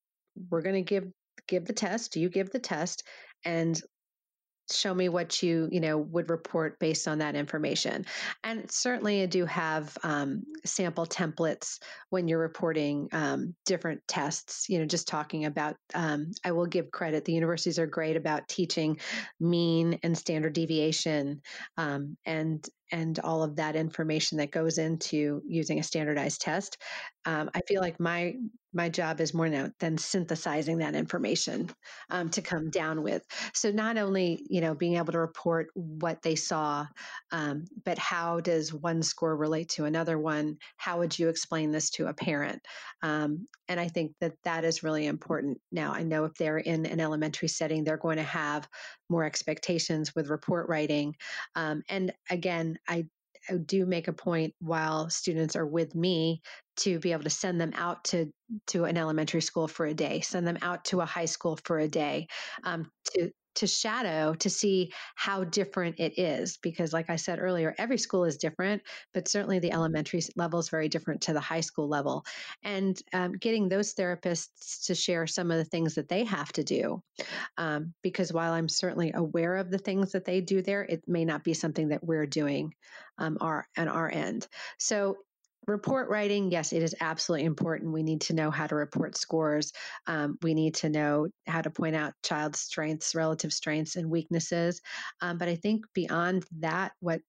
[0.51, 1.07] we're going to give
[1.47, 3.03] give the test you give the test
[3.43, 3.81] and
[4.71, 8.05] show me what you you know would report based on that information.
[8.43, 14.79] And certainly i do have um, sample templates when you're reporting um, different tests you
[14.79, 18.99] know just talking about um, i will give credit the universities are great about teaching
[19.39, 21.41] mean and standard deviation
[21.77, 26.77] um, and and all of that information that goes into using a standardized test.
[27.25, 28.35] Um, I feel like my
[28.73, 31.69] my job is more now than synthesizing that information
[32.09, 33.23] um, to come down with.
[33.53, 36.87] So not only you know being able to report what they saw,
[37.31, 40.57] um, but how does one score relate to another one?
[40.77, 42.61] How would you explain this to a parent?
[43.67, 45.59] And I think that that is really important.
[45.71, 48.67] Now I know if they're in an elementary setting, they're going to have
[49.09, 51.15] more expectations with report writing.
[51.55, 53.05] Um, and again, I,
[53.49, 56.41] I do make a point while students are with me
[56.77, 58.31] to be able to send them out to
[58.67, 61.79] to an elementary school for a day, send them out to a high school for
[61.79, 62.27] a day,
[62.63, 67.73] um, to to shadow to see how different it is because like i said earlier
[67.79, 68.81] every school is different
[69.13, 72.23] but certainly the elementary level is very different to the high school level
[72.63, 76.63] and um, getting those therapists to share some of the things that they have to
[76.63, 77.01] do
[77.57, 81.25] um, because while i'm certainly aware of the things that they do there it may
[81.25, 82.71] not be something that we're doing
[83.17, 84.47] um, our, on our end.
[84.77, 85.17] So
[85.67, 87.93] report writing, yes, it is absolutely important.
[87.93, 89.73] We need to know how to report scores.
[90.07, 94.81] Um, we need to know how to point out child strengths, relative strengths, and weaknesses.
[95.21, 97.21] Um, but I think beyond that, what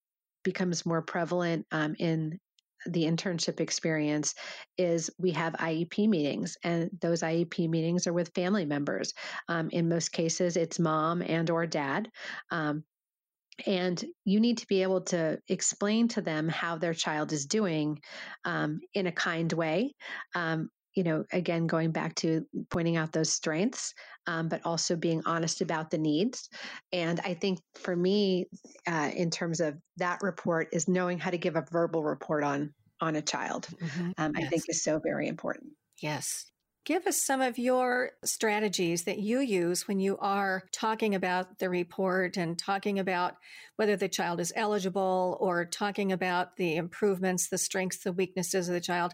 [0.44, 2.38] becomes more prevalent um, in
[2.86, 4.34] the internship experience
[4.76, 9.12] is we have IEP meetings, and those IEP meetings are with family members.
[9.48, 12.08] Um, in most cases, it's mom and or dad.
[12.50, 12.84] Um,
[13.66, 18.00] and you need to be able to explain to them how their child is doing
[18.44, 19.94] um, in a kind way
[20.34, 23.94] um, you know again going back to pointing out those strengths
[24.26, 26.48] um, but also being honest about the needs
[26.92, 28.46] and i think for me
[28.86, 32.72] uh, in terms of that report is knowing how to give a verbal report on
[33.00, 34.10] on a child mm-hmm.
[34.18, 34.44] Um, yes.
[34.44, 35.70] i think is so very important
[36.02, 36.50] yes
[36.84, 41.68] Give us some of your strategies that you use when you are talking about the
[41.68, 43.34] report and talking about
[43.76, 48.74] whether the child is eligible or talking about the improvements, the strengths, the weaknesses of
[48.74, 49.12] the child.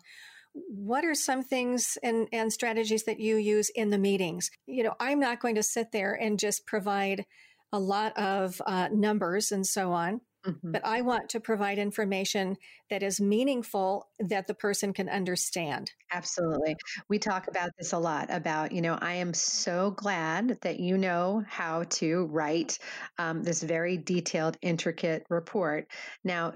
[0.52, 4.50] What are some things and, and strategies that you use in the meetings?
[4.66, 7.24] You know, I'm not going to sit there and just provide
[7.72, 10.20] a lot of uh, numbers and so on.
[10.46, 10.72] Mm-hmm.
[10.72, 12.56] But I want to provide information
[12.90, 15.90] that is meaningful that the person can understand.
[16.12, 16.76] Absolutely.
[17.08, 20.98] We talk about this a lot about, you know, I am so glad that you
[20.98, 22.78] know how to write
[23.18, 25.86] um, this very detailed, intricate report.
[26.24, 26.52] Now,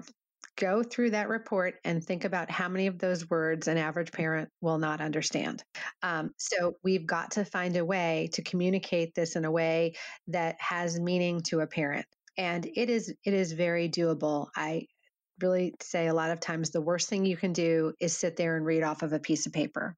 [0.59, 4.49] go through that report and think about how many of those words an average parent
[4.61, 5.63] will not understand.
[6.03, 9.93] Um, so we've got to find a way to communicate this in a way
[10.27, 12.05] that has meaning to a parent
[12.39, 14.47] and it is it is very doable.
[14.55, 14.87] I
[15.41, 18.55] really say a lot of times the worst thing you can do is sit there
[18.55, 19.95] and read off of a piece of paper.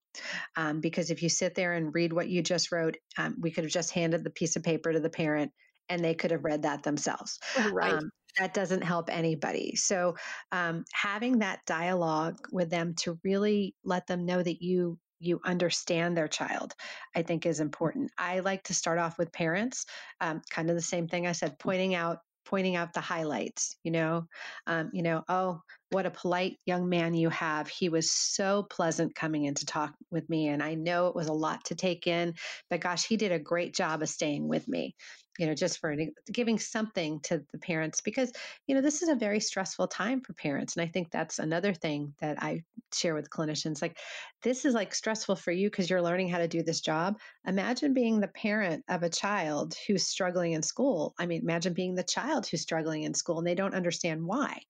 [0.55, 3.63] Um, because if you sit there and read what you just wrote, um, we could
[3.63, 5.51] have just handed the piece of paper to the parent
[5.87, 7.39] and they could have read that themselves.
[7.71, 7.93] Right.
[7.93, 9.75] Um, that doesn't help anybody.
[9.75, 10.15] So,
[10.51, 16.17] um, having that dialogue with them to really let them know that you you understand
[16.17, 16.73] their child,
[17.15, 18.11] I think is important.
[18.17, 19.85] I like to start off with parents,
[20.19, 23.91] um, kind of the same thing I said, pointing out pointing out the highlights you
[23.91, 24.27] know?
[24.67, 27.67] Um, you know oh what a polite young man you have.
[27.67, 31.27] He was so pleasant coming in to talk with me and i know it was
[31.27, 32.33] a lot to take in
[32.69, 34.95] but gosh he did a great job of staying with me
[35.41, 35.95] you know, just for
[36.31, 38.31] giving something to the parents because,
[38.67, 40.77] you know, this is a very stressful time for parents.
[40.77, 42.61] And I think that's another thing that I
[42.93, 43.81] share with clinicians.
[43.81, 43.97] Like,
[44.43, 47.17] this is like stressful for you because you're learning how to do this job.
[47.47, 51.15] Imagine being the parent of a child who's struggling in school.
[51.17, 54.61] I mean, imagine being the child who's struggling in school and they don't understand why.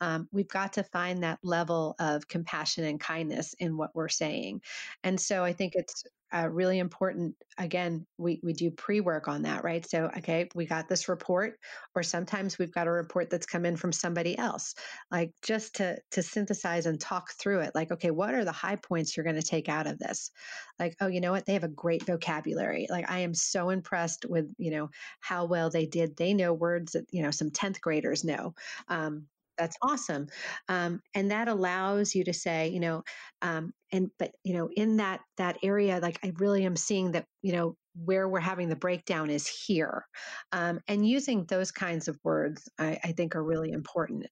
[0.00, 4.62] Um, we've got to find that level of compassion and kindness in what we're saying.
[5.02, 6.04] And so I think it's
[6.34, 7.36] uh, really important.
[7.58, 9.88] Again, we, we do pre work on that, right?
[9.88, 11.58] So, okay, we got this report,
[11.94, 14.74] or sometimes we've got a report that's come in from somebody else,
[15.12, 17.74] like just to, to synthesize and talk through it.
[17.74, 20.32] Like, okay, what are the high points you're going to take out of this?
[20.80, 21.46] Like, oh, you know what?
[21.46, 22.88] They have a great vocabulary.
[22.90, 26.16] Like, I am so impressed with, you know, how well they did.
[26.16, 28.54] They know words that, you know, some 10th graders know.
[28.88, 29.26] Um,
[29.58, 30.26] that's awesome
[30.68, 33.02] um, and that allows you to say you know
[33.42, 37.24] um, and but you know in that that area like i really am seeing that
[37.42, 40.04] you know where we're having the breakdown is here
[40.52, 44.26] um, and using those kinds of words I, I think are really important.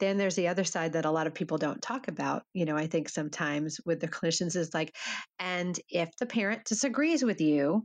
[0.00, 2.76] Then there's the other side that a lot of people don't talk about you know
[2.76, 4.96] i think sometimes with the clinicians is like
[5.38, 7.84] and if the parent disagrees with you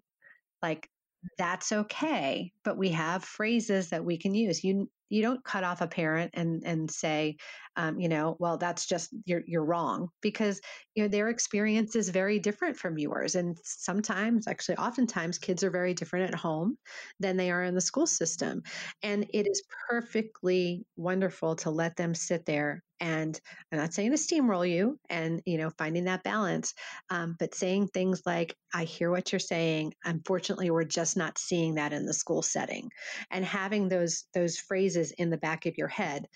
[0.62, 0.90] like
[1.38, 4.64] that's okay but we have phrases that we can use.
[4.64, 7.38] You you don't cut off a parent and and say
[7.78, 10.60] um, you know well that's just you're you're wrong because
[10.96, 15.72] you know their experience is very different from yours and sometimes actually oftentimes kids are
[15.72, 16.78] very different at home
[17.20, 18.64] than they are in the school system
[19.04, 23.40] and it is perfectly wonderful to let them sit there and
[23.72, 26.74] i'm not saying to steamroll you and you know finding that balance
[27.12, 29.94] um, but saying things like i hear what you're saying.
[30.04, 32.90] Unfortunately we're just not seeing that in the school setting
[33.32, 36.28] and having those those phrases in the back of your head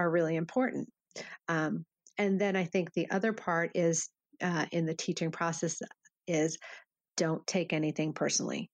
[0.00, 0.88] are really important
[1.48, 1.84] um,
[2.18, 4.08] and then i think the other part is
[4.42, 5.76] uh, in the teaching process
[6.26, 6.58] is
[7.16, 8.70] don't take anything personally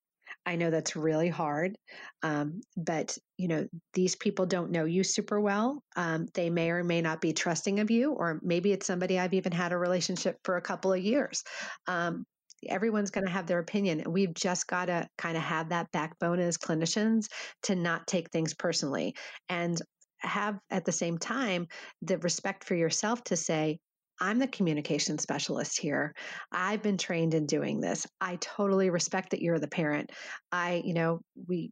[0.47, 1.77] I know that's really hard,
[2.22, 5.83] um, but you know these people don't know you super well.
[5.97, 9.35] Um, they may or may not be trusting of you, or maybe it's somebody I've
[9.35, 11.43] even had a relationship for a couple of years.
[11.89, 12.24] Um,
[12.68, 16.41] everyone's going to have their opinion, we've just got to kind of have that backbone
[16.41, 17.27] as clinicians
[17.64, 19.14] to not take things personally
[19.49, 19.81] and
[20.27, 21.68] have at the same time
[22.03, 23.79] the respect for yourself to say
[24.20, 26.14] I'm the communication specialist here.
[26.51, 28.07] I've been trained in doing this.
[28.20, 30.11] I totally respect that you're the parent.
[30.51, 31.70] I, you know, we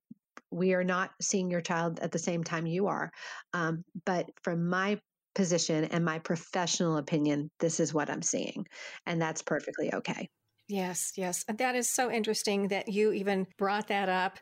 [0.51, 3.11] we are not seeing your child at the same time you are.
[3.55, 5.01] Um, but from my
[5.35, 8.65] position and my professional opinion, this is what I'm seeing.
[9.07, 10.29] And that's perfectly okay.
[10.69, 11.45] Yes, yes.
[11.49, 14.39] That is so interesting that you even brought that up.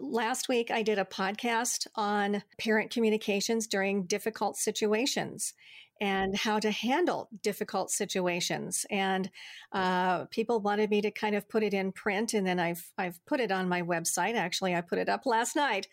[0.00, 5.54] Last week, I did a podcast on parent communications during difficult situations
[6.00, 8.84] and how to handle difficult situations.
[8.90, 9.30] And
[9.72, 13.24] uh, people wanted me to kind of put it in print, and then I've I've
[13.26, 14.34] put it on my website.
[14.34, 15.88] Actually, I put it up last night,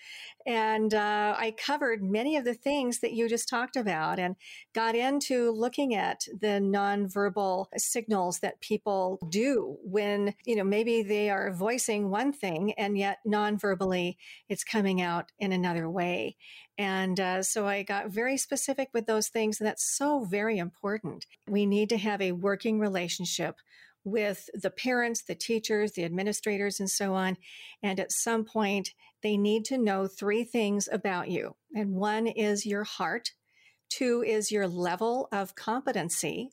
[0.46, 4.36] and uh, I covered many of the things that you just talked about, and
[4.74, 11.30] got into looking at the nonverbal signals that people do when you know maybe they
[11.30, 14.18] are voicing one thing, and yet nonverbally
[14.50, 16.36] it's coming out in another way.
[16.78, 19.60] And uh, so I got very specific with those things.
[19.60, 21.26] And that's so very important.
[21.48, 23.56] We need to have a working relationship
[24.04, 27.38] with the parents, the teachers, the administrators, and so on.
[27.82, 28.90] And at some point,
[29.22, 31.56] they need to know three things about you.
[31.74, 33.32] And one is your heart,
[33.90, 36.50] two is your level of competency,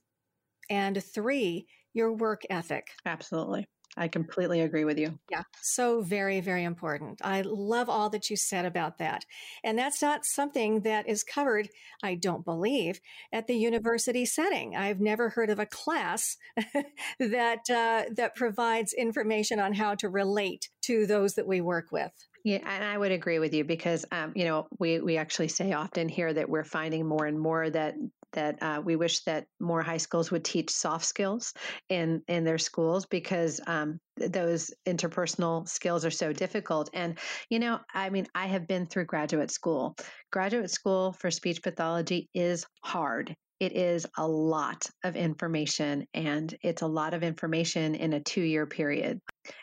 [0.68, 2.88] and three, your work ethic.
[3.04, 3.66] Absolutely.
[3.96, 5.18] I completely agree with you.
[5.30, 7.20] Yeah, so very, very important.
[7.22, 9.24] I love all that you said about that.
[9.64, 11.68] And that's not something that is covered,
[12.02, 13.00] I don't believe,
[13.32, 14.76] at the university setting.
[14.76, 16.36] I've never heard of a class
[17.18, 22.12] that uh, that provides information on how to relate to those that we work with.
[22.44, 25.72] Yeah, and I would agree with you because um, you know we we actually say
[25.72, 27.94] often here that we're finding more and more that
[28.32, 31.52] that uh, we wish that more high schools would teach soft skills
[31.88, 36.90] in in their schools because um, those interpersonal skills are so difficult.
[36.92, 37.18] And
[37.48, 39.96] you know, I mean, I have been through graduate school.
[40.32, 43.34] Graduate school for speech pathology is hard.
[43.58, 48.42] It is a lot of information, and it's a lot of information in a two
[48.42, 49.20] year period.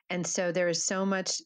[0.09, 1.41] And so there is so much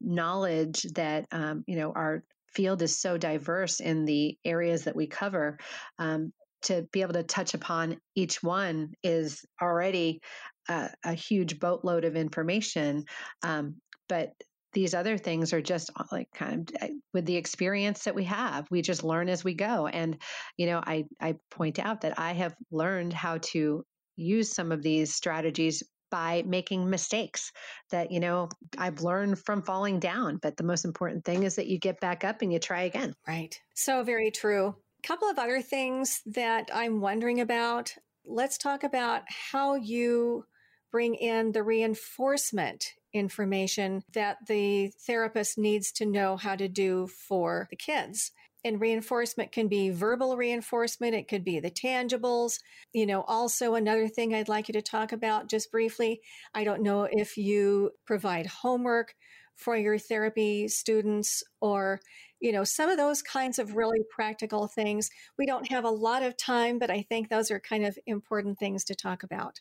[0.00, 5.06] knowledge that um, you know our field is so diverse in the areas that we
[5.06, 5.58] cover
[5.98, 6.32] um,
[6.62, 10.20] to be able to touch upon each one is already
[10.68, 13.04] a, a huge boatload of information
[13.42, 13.76] um,
[14.08, 14.32] but
[14.76, 18.66] these other things are just uh, like kind of with the experience that we have
[18.70, 19.86] we just learn as we go.
[19.86, 20.20] And
[20.58, 23.84] you know i i point out that i have learned how to
[24.16, 27.52] use some of these strategies by making mistakes
[27.90, 31.66] that you know i've learned from falling down but the most important thing is that
[31.66, 33.14] you get back up and you try again.
[33.26, 33.58] Right.
[33.74, 34.76] So very true
[35.06, 37.94] couple of other things that i'm wondering about.
[38.24, 40.46] Let's talk about how you
[40.90, 47.68] bring in the reinforcement information that the therapist needs to know how to do for
[47.70, 48.32] the kids.
[48.64, 52.58] And reinforcement can be verbal reinforcement it could be the tangibles.
[52.92, 56.20] You know also another thing i'd like you to talk about just briefly
[56.52, 59.14] i don't know if you provide homework
[59.54, 62.00] for your therapy students or
[62.46, 65.10] you know, some of those kinds of really practical things.
[65.36, 68.56] We don't have a lot of time, but I think those are kind of important
[68.60, 69.60] things to talk about.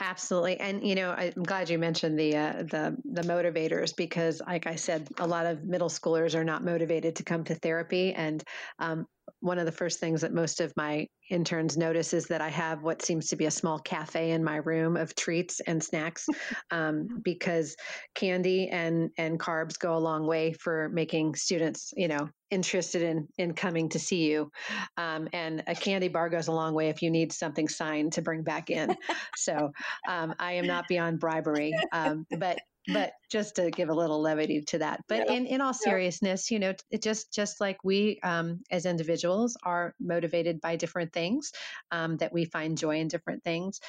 [0.00, 4.66] Absolutely, and you know, I'm glad you mentioned the uh, the the motivators because, like
[4.66, 8.42] I said, a lot of middle schoolers are not motivated to come to therapy, and
[8.78, 9.06] um,
[9.40, 12.82] one of the first things that most of my interns notice is that I have
[12.82, 16.26] what seems to be a small cafe in my room of treats and snacks,
[16.70, 17.76] um, because
[18.14, 23.28] candy and and carbs go a long way for making students, you know, interested in
[23.38, 24.50] in coming to see you.
[24.96, 28.22] Um, and a candy bar goes a long way if you need something signed to
[28.22, 28.96] bring back in.
[29.36, 29.72] so
[30.08, 32.58] um, I am not beyond bribery, um, but
[32.88, 35.36] but just to give a little levity to that but yeah.
[35.36, 39.94] in, in all seriousness you know it just just like we um, as individuals are
[40.00, 41.52] motivated by different things
[41.92, 43.80] um, that we find joy in different things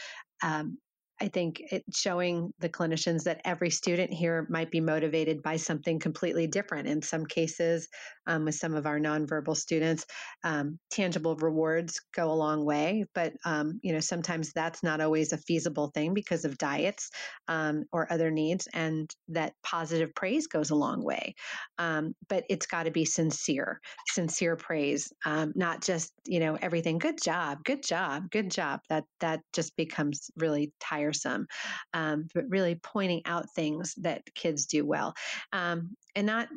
[0.43, 0.77] um,
[1.23, 5.97] I think it's showing the clinicians that every student here might be motivated by something
[5.97, 6.89] completely different.
[6.89, 7.87] In some cases,
[8.27, 10.05] um, with some of our nonverbal students,
[10.43, 15.31] um, tangible rewards go a long way, but um, you know sometimes that's not always
[15.31, 17.09] a feasible thing because of diets
[17.47, 21.35] um, or other needs, and that positive praise goes a long way.
[21.77, 26.97] Um, but it's got to be sincere, sincere praise, um, not just you know everything.
[26.97, 28.81] Good job, good job, good job.
[28.89, 31.47] That that just becomes really tiring tiresome,
[31.93, 35.13] um, but really pointing out things that kids do well.
[35.51, 36.47] Um, and not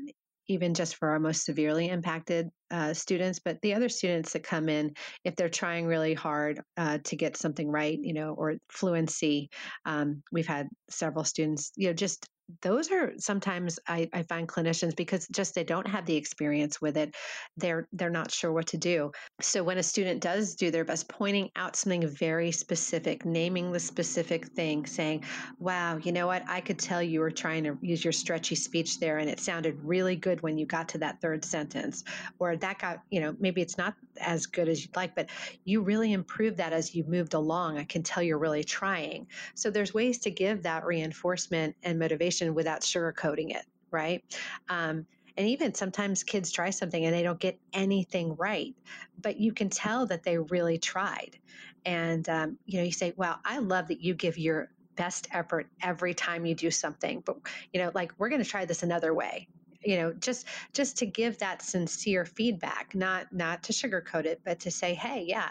[0.49, 4.69] even just for our most severely impacted uh, students, but the other students that come
[4.69, 4.95] in,
[5.25, 9.51] if they're trying really hard uh, to get something right, you know, or fluency.
[9.85, 12.29] Um, we've had several students, you know, just
[12.63, 16.97] those are sometimes I, I, find clinicians because just they don't have the experience with
[16.97, 17.15] it
[17.57, 19.13] they're they're not sure what to do.
[19.41, 23.81] So when a student does do their best pointing out something very specific naming the
[23.81, 25.25] specific thing saying
[25.59, 26.45] wow you know what?
[26.49, 29.79] I could tell you were trying to use your stretchy speech there and it sounded
[29.83, 32.05] really good when you got to that third sentence
[32.39, 35.29] or that got you know maybe it's not as good as you'd like but
[35.65, 37.79] you really improved that as you moved along.
[37.79, 39.27] I can tell you're really trying.
[39.55, 44.23] So there's ways to give that reinforcement and motivation information without sugarcoating it, right?
[44.69, 45.07] Um,
[45.37, 48.75] and even sometimes kids try something and they don't get anything right,
[49.21, 51.39] but you can tell that they really tried.
[51.85, 55.67] And, um, you know, you say, well I love that you give your best effort
[55.83, 57.37] every time you do something, but,
[57.73, 59.49] you know, like we're going to try this another way
[59.85, 64.59] you know just just to give that sincere feedback not not to sugarcoat it but
[64.59, 65.51] to say hey yeah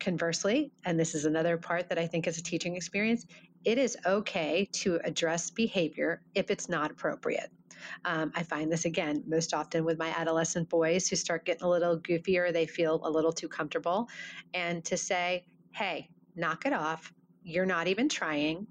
[0.00, 3.26] conversely and this is another part that i think is a teaching experience
[3.64, 7.50] it is okay to address behavior if it's not appropriate.
[8.04, 11.68] Um, I find this again most often with my adolescent boys who start getting a
[11.68, 14.08] little goofier, they feel a little too comfortable,
[14.54, 17.12] and to say, hey, knock it off.
[17.42, 18.66] You're not even trying.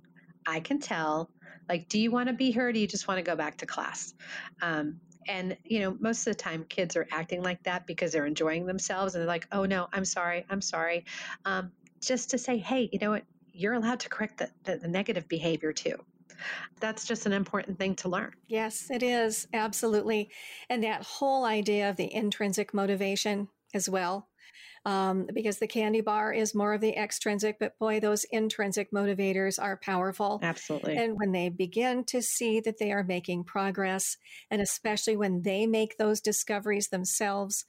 [0.48, 1.30] I can tell.
[1.70, 3.58] Like, do you want to be here or do you just want to go back
[3.58, 4.14] to class?
[4.62, 8.26] Um, and, you know, most of the time kids are acting like that because they're
[8.26, 11.06] enjoying themselves and they're like, oh no, I'm sorry, I'm sorry.
[11.46, 11.72] Um,
[12.02, 13.24] just to say, hey, you know what,
[13.54, 15.95] you're allowed to correct the, the, the negative behavior too
[16.80, 18.34] that's just an important thing to learn.
[18.47, 19.47] Yes, it is.
[19.54, 20.30] Absolutely.
[20.70, 24.28] And that whole idea of the intrinsic motivation as well.
[24.86, 29.58] Um, because the candy bar is more of the extrinsic, but boy, those intrinsic motivators
[29.62, 30.41] are powerful.
[30.43, 30.97] Absolutely.
[30.97, 34.18] And when they begin to see that they are making progress,
[34.51, 37.64] and especially when they make those discoveries themselves,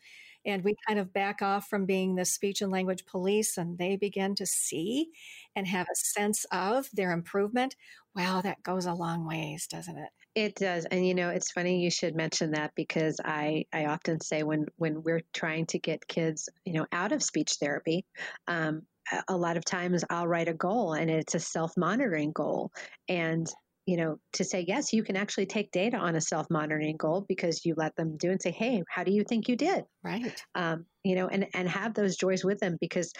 [0.47, 3.97] and we kind of back off from being the speech and language police and they
[3.97, 5.09] begin to see
[5.57, 7.76] and have a sense of their improvement
[8.14, 11.82] wow that goes a long ways doesn't it it does and you know it's funny
[11.82, 16.07] you should mention that because i i often say when when we're trying to get
[16.09, 18.05] kids you know out of speech therapy
[18.49, 18.82] um,
[19.28, 22.72] a lot of times I'll write a goal and it's a self monitoring goal.
[23.09, 23.47] And
[23.87, 27.24] you know, to say, yes, you can actually take data on a self monitoring goal
[27.28, 29.85] because you let them do and say, hey, how do you think you did?
[30.03, 30.43] Right.
[30.55, 33.12] Um, you know, and, and have those joys with them because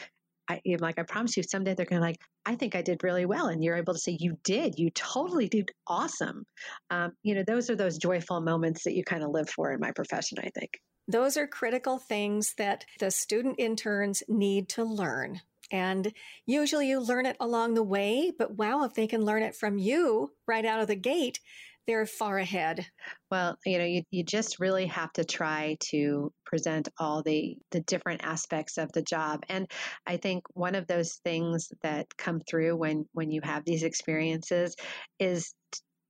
[0.49, 3.25] I like I promise you someday they're going to like I think I did really
[3.25, 6.45] well and you're able to say you did you totally did awesome
[6.91, 9.81] um, you know those are those joyful moments that you kind of live for in
[9.81, 15.41] my profession I think those are critical things that the student interns need to learn
[15.71, 16.13] And
[16.47, 19.79] usually you learn it along the way, but wow, if they can learn it from
[19.79, 21.41] you right out of the gate,
[21.87, 22.87] they're far ahead.
[23.31, 27.81] Well, you know, you, you just really have to try to present all the the
[27.81, 29.45] different aspects of the job.
[29.49, 29.71] And
[30.07, 34.77] I think one of those things that come through when when you have these experiences
[35.19, 35.53] is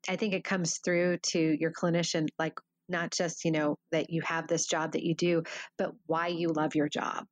[0.09, 4.20] I think it comes through to your clinician like not just, you know, that you
[4.22, 5.42] have this job that you do,
[5.78, 7.24] but why you love your job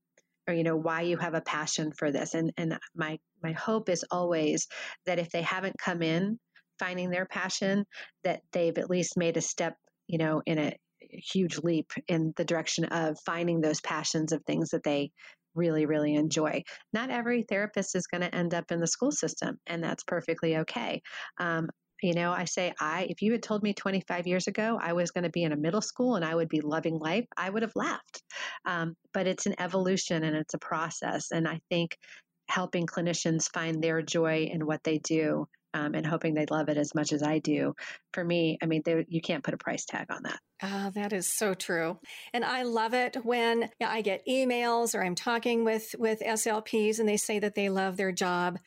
[0.52, 3.88] or you know why you have a passion for this and and my my hope
[3.88, 4.68] is always
[5.06, 6.38] that if they haven't come in
[6.78, 7.84] finding their passion
[8.22, 9.74] that they've at least made a step
[10.06, 10.76] you know in a
[11.10, 15.10] huge leap in the direction of finding those passions of things that they
[15.54, 16.62] really really enjoy.
[16.94, 20.56] Not every therapist is going to end up in the school system and that's perfectly
[20.58, 21.02] okay.
[21.38, 21.68] Um,
[22.02, 25.10] you know, I say, I, if you had told me 25 years ago I was
[25.10, 27.62] going to be in a middle school and I would be loving life, I would
[27.62, 28.22] have laughed.
[28.64, 31.30] Um, but it's an evolution and it's a process.
[31.30, 31.96] And I think
[32.48, 36.76] helping clinicians find their joy in what they do um, and hoping they love it
[36.76, 37.74] as much as I do.
[38.12, 40.38] For me, I mean, you can't put a price tag on that.
[40.64, 41.98] Oh, that is so true.
[42.32, 47.08] And I love it when I get emails or I'm talking with, with SLPs and
[47.08, 48.58] they say that they love their job.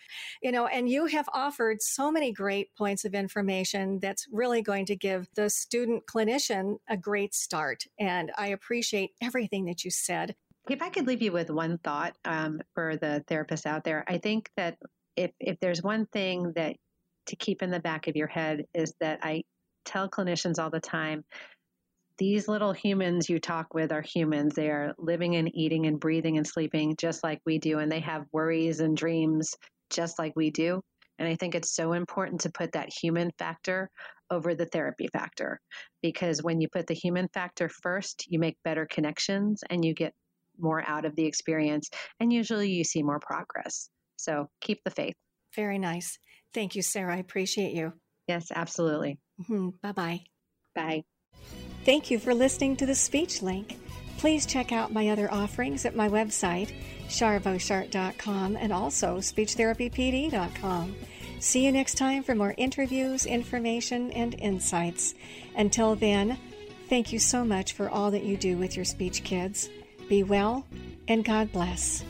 [0.42, 4.86] You know, and you have offered so many great points of information that's really going
[4.88, 7.84] to give the student clinician a great start.
[7.98, 10.36] And I appreciate everything that you said.
[10.70, 14.18] If I could leave you with one thought um, for the therapists out there, I
[14.18, 14.78] think that
[15.16, 16.76] if, if there's one thing that
[17.28, 19.44] to keep in the back of your head is that I
[19.86, 21.24] tell clinicians all the time
[22.18, 24.54] these little humans you talk with are humans.
[24.56, 28.00] They are living and eating and breathing and sleeping just like we do, and they
[28.00, 29.54] have worries and dreams
[29.90, 30.82] just like we do.
[31.20, 33.90] And I think it's so important to put that human factor
[34.30, 35.60] over the therapy factor
[36.02, 40.14] because when you put the human factor first, you make better connections and you get
[40.58, 43.90] more out of the experience, and usually you see more progress.
[44.16, 45.16] So keep the faith.
[45.54, 46.18] Very nice.
[46.56, 47.16] Thank you, Sarah.
[47.16, 47.92] I appreciate you.
[48.30, 49.20] Yes, absolutely.
[49.42, 49.70] Mm-hmm.
[49.84, 50.22] Bye bye.
[50.74, 51.04] Bye.
[51.84, 53.78] Thank you for listening to the Speech Link.
[54.18, 56.74] Please check out my other offerings at my website,
[57.10, 60.96] charboshart.com, and also speechtherapypd.com.
[61.42, 65.14] See you next time for more interviews, information, and insights.
[65.58, 66.40] Until then,
[66.88, 69.70] thank you so much for all that you do with your speech kids.
[70.08, 70.66] Be well,
[71.10, 72.04] and God bless.